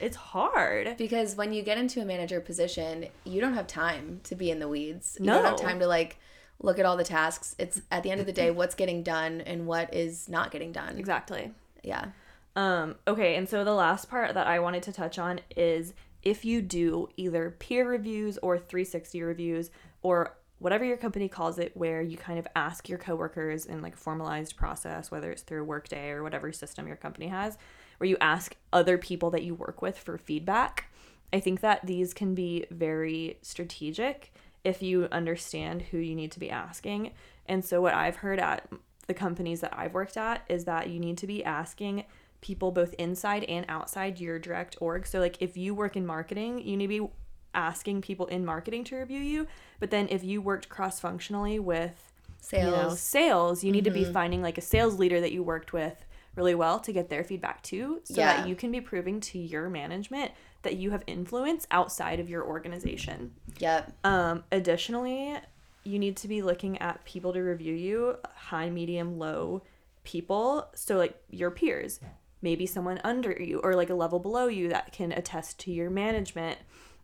[0.00, 0.96] it's hard.
[0.98, 4.58] because when you get into a manager position you don't have time to be in
[4.58, 5.64] the weeds you don't have No.
[5.68, 6.18] time to like
[6.60, 9.40] look at all the tasks it's at the end of the day what's getting done
[9.42, 11.52] and what is not getting done Exactly.
[11.84, 12.06] yeah
[12.54, 16.44] Um, okay, and so the last part that I wanted to touch on is if
[16.44, 19.70] you do either peer reviews or 360 reviews
[20.02, 23.94] or whatever your company calls it, where you kind of ask your coworkers in like
[23.94, 27.58] a formalized process, whether it's through Workday or whatever system your company has,
[27.98, 30.92] where you ask other people that you work with for feedback.
[31.32, 34.32] I think that these can be very strategic
[34.62, 37.12] if you understand who you need to be asking.
[37.46, 38.68] And so, what I've heard at
[39.08, 42.04] the companies that I've worked at is that you need to be asking
[42.42, 45.06] people both inside and outside your direct org.
[45.06, 47.08] So, like if you work in marketing, you need to be
[47.54, 49.46] asking people in marketing to review you.
[49.80, 52.64] But then if you worked cross functionally with Sales.
[52.64, 55.72] you know, sales, you need to be finding like a sales leader that you worked
[55.72, 58.38] with really well to get their feedback too, so Yeah.
[58.38, 60.32] that you can be proving to your management
[60.62, 63.34] that you have influence outside of your organization.
[63.58, 63.92] Yep.
[64.04, 65.36] Um, additionally,
[65.84, 69.62] you need to be looking at people to review you, high, medium, low
[70.04, 70.68] people.
[70.74, 72.00] So, like your peers,
[72.42, 75.88] maybe someone under you or like a level below you that can attest to your
[75.88, 76.58] management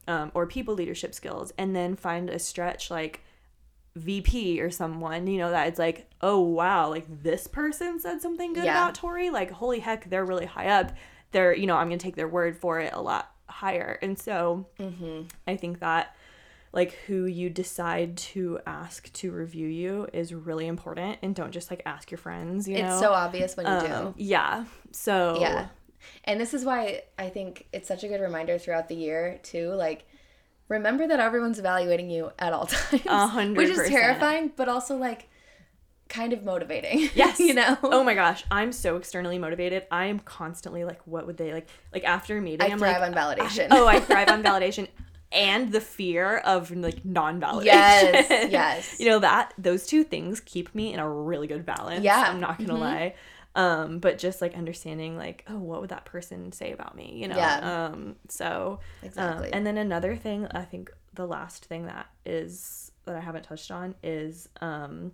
[0.07, 1.53] um, or people leadership skills.
[1.57, 3.23] And then find a stretch like
[3.97, 8.53] VP or someone, you know, that it's like, oh, wow, like this person said something
[8.53, 8.83] good Yeah.
[8.83, 9.31] about Tori.
[9.31, 10.93] Like, holy heck, they're really high up.
[11.33, 13.99] They're, you know, I'm going to take their word for it a lot higher.
[14.03, 14.67] And so,
[15.47, 16.15] I think that
[16.73, 21.71] like who you decide to ask to review you is really important and don't just
[21.71, 25.39] like ask your friends you know It's so obvious when you Um, yeah so.
[25.41, 25.69] Yeah.
[26.25, 29.71] And this is why I think it's such a good reminder throughout the year too.
[29.71, 30.07] Like,
[30.69, 34.97] remember that everyone's evaluating you at all times, A hundred which is terrifying, but also
[34.97, 35.29] like
[36.09, 37.11] kind of motivating.
[37.15, 37.77] yes you know.
[37.83, 41.69] oh my gosh i'm so externally motivated i am constantly like what would they like
[41.93, 43.69] like after a meeting I am thrive like on validation.
[43.71, 44.89] oh i thrive on validation
[45.31, 48.97] and the fear of like non-validation Yes, yes.
[49.01, 52.25] you know that those two things keep me in a really good balance Yeah.
[52.29, 53.15] i'm not gonna lie
[53.55, 57.29] um but just like understanding like oh what would that person say about me you
[57.29, 57.89] know Yeah.
[57.93, 59.49] um so Exactly.
[59.49, 63.43] um, and then another thing i think the last thing that is that i haven't
[63.43, 65.13] touched on is um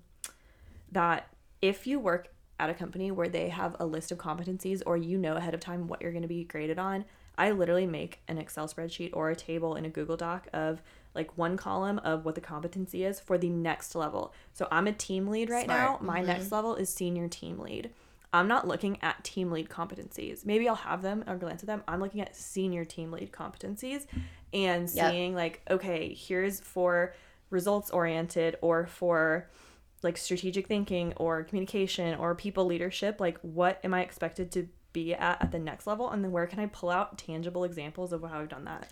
[0.93, 1.29] that
[1.63, 2.29] if you work
[2.61, 5.61] at a company where they have a list of competencies or you know ahead of
[5.61, 7.05] time what you're going to be graded on,
[7.37, 10.83] I literally make an Excel spreadsheet or a table in a Google Doc of
[11.15, 14.33] like one column of what the competency is for the next level.
[14.53, 16.01] So I'm a team lead right Smart.
[16.03, 16.07] now.
[16.07, 16.27] My mm-hmm.
[16.27, 17.91] next level is senior team lead.
[18.33, 20.45] I'm not looking at team lead competencies.
[20.45, 21.85] Maybe I'll have them or glance at them.
[21.87, 24.07] I'm looking at senior team lead competencies
[24.53, 25.11] and Yep.
[25.11, 27.15] seeing like, okay, here's for
[27.51, 29.49] results oriented or for
[30.03, 35.13] like strategic thinking or communication or people leadership like what am i expected to be
[35.13, 38.23] at at the next level and then where can i pull out tangible examples of
[38.23, 38.89] how i've done that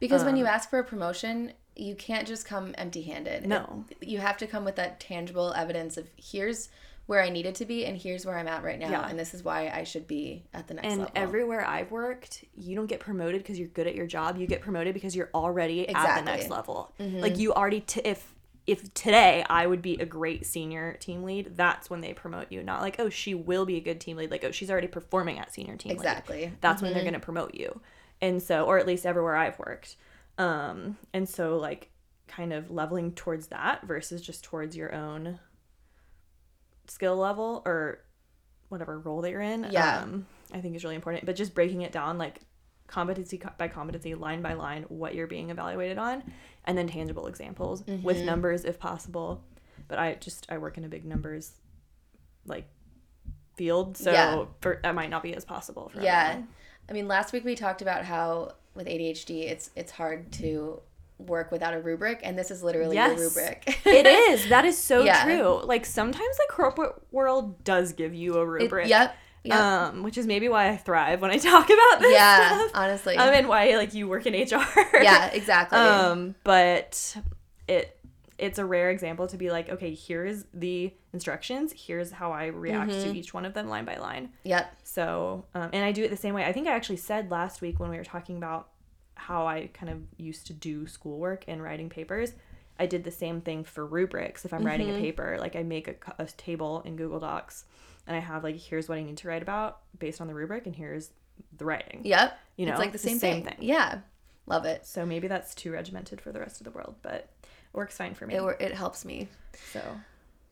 [0.00, 3.46] Because when you um, ask for a promotion, you can't just come empty handed.
[3.46, 3.84] No.
[4.00, 6.68] You have to come with that tangible evidence of here's
[7.06, 8.90] where I needed to be and here's where I'm at right now.
[8.90, 9.08] Yeah.
[9.08, 11.12] And this is why I should be at the next and level.
[11.14, 14.60] everywhere i've worked you don't get promoted because you're good at your job you get
[14.60, 17.18] promoted because you're already at the next level mm-hmm.
[17.18, 18.33] like you already t- if
[18.66, 22.62] if today i would be a great senior team lead that's when they promote you.
[22.62, 24.30] Not like oh she will be a good team lead.
[24.30, 25.96] Like oh she's already performing at senior team lead.
[25.96, 26.52] Exactly.
[26.60, 27.80] that's when they're going to promote you.
[28.22, 29.96] And so or at least everywhere i've worked.
[30.38, 31.90] Um and so like
[32.26, 35.38] kind of leveling towards that versus just towards your own
[36.86, 38.00] skill level or
[38.68, 40.00] whatever role that you're in Yeah.
[40.02, 41.26] um i think is really important.
[41.26, 42.40] But just breaking it down like
[42.86, 46.22] competency by competency line by line what you're being evaluated on
[46.66, 48.26] and then tangible examples with Mm-hmm.
[48.26, 49.42] numbers if possible
[49.88, 51.52] but i just i work in a big numbers
[52.46, 52.66] like
[53.56, 54.44] field so Yeah.
[54.60, 56.22] for, that might not be as possible for Yeah.
[56.28, 56.48] everyone.
[56.88, 60.82] I mean, last week we talked about how with ADHD, it's it's hard to
[61.18, 63.16] work without a rubric, and this is literally Yes.
[63.18, 63.80] your rubric.
[63.86, 65.24] it is that is so Yeah.
[65.24, 69.16] true like sometimes the corporate world does give you a It- rubric yep.
[69.44, 69.58] Yep.
[69.60, 72.56] um which is maybe why i thrive when i talk about this yeah.
[72.58, 72.70] stuff.
[72.74, 73.16] Honestly.
[73.16, 74.62] um and why like you work in hr
[75.02, 75.26] yeah.
[75.32, 75.78] Exactly.
[75.78, 77.16] um but
[77.68, 77.98] it
[78.38, 82.90] it's a rare example to be like okay here's the instructions here's how i react
[82.90, 83.12] Mm-hmm.
[83.12, 84.74] to each one of them line by line yep.
[84.82, 87.60] so um, and i do it the same way i think i actually said last
[87.60, 88.68] week when we were talking about
[89.14, 92.32] how i kind of used to do schoolwork and writing papers
[92.80, 94.96] i did the same thing for rubrics if i'm writing Mm-hmm.
[94.98, 97.64] a paper like i make a, a table in google docs
[98.06, 100.66] and i have like here's what i need to write about based on the rubric
[100.66, 101.10] and here's
[101.56, 102.38] the writing Yep.
[102.56, 103.56] You know, it's like the the same, same thing.
[103.56, 103.66] thing.
[103.66, 103.98] Yeah.
[104.46, 104.86] Love it.
[104.86, 108.14] so maybe that's too regimented for the rest of the world but it works fine
[108.14, 109.28] for me It it helps me.
[109.72, 109.80] so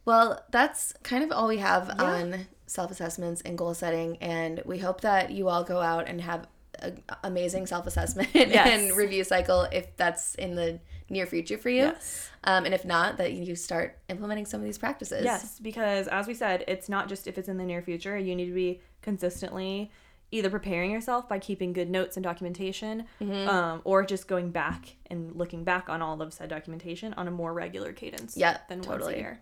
[0.04, 2.04] Well, that's kind of all we have Yeah.
[2.04, 4.16] on self assessments and goal setting.
[4.16, 6.46] And we hope that you all go out and have
[6.82, 8.68] an amazing self assessment Yes.
[8.68, 11.82] and review cycle if that's in the near future for you.
[11.82, 12.28] Yes.
[12.44, 15.24] Um, and if not, that you start implementing some of these practices.
[15.24, 18.16] Yes, because as we said, it's not just if it's in the near future.
[18.18, 19.90] You need to be consistently
[20.30, 23.48] either preparing yourself by keeping good notes and documentation, Mm-hmm.
[23.48, 27.30] um, or just going back and looking back on all of said documentation on a
[27.30, 29.40] more regular cadence Yeah, than once a year.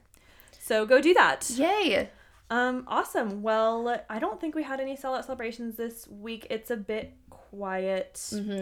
[0.59, 1.49] So go do that.
[1.51, 2.11] Yay!
[2.51, 3.43] Um, awesome.
[3.43, 6.49] Well, I don't think we had any sellout celebrations this week.
[6.51, 7.14] It's a bit
[7.51, 8.20] quiet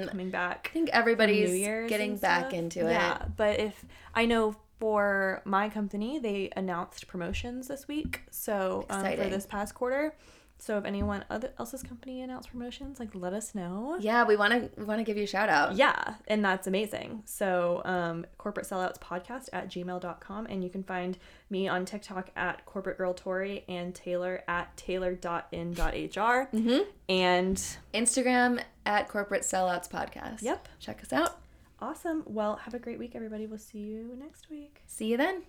[0.09, 0.69] coming back.
[0.71, 1.51] I think everybody's
[1.89, 3.37] getting back into Yeah, it.
[3.37, 3.85] but if
[4.15, 8.23] I know for my company, they announced promotions this week.
[8.31, 10.15] So um, for this past quarter.
[10.61, 13.97] So if anyone other else's company announced promotions, like let us know.
[14.01, 15.77] Yeah, we want to we want to give you a shout out.
[15.77, 17.23] Yeah, and that's amazing.
[17.27, 20.47] So, um, corporate sellouts podcast at gmail.com.
[20.47, 21.17] And you can find
[21.49, 25.79] me on TikTok at corporate girl Tori and Taylor at taylor.in.hr.
[25.79, 26.83] Mm-hmm.
[27.09, 30.43] And Instagram at corporate sellouts podcast.
[30.43, 30.69] Yep.
[30.81, 31.39] Check us out.
[31.81, 32.25] awesome.
[32.27, 33.47] Well, have a great week, everybody.
[33.47, 34.83] We'll see you next week.
[34.87, 35.43] See you then.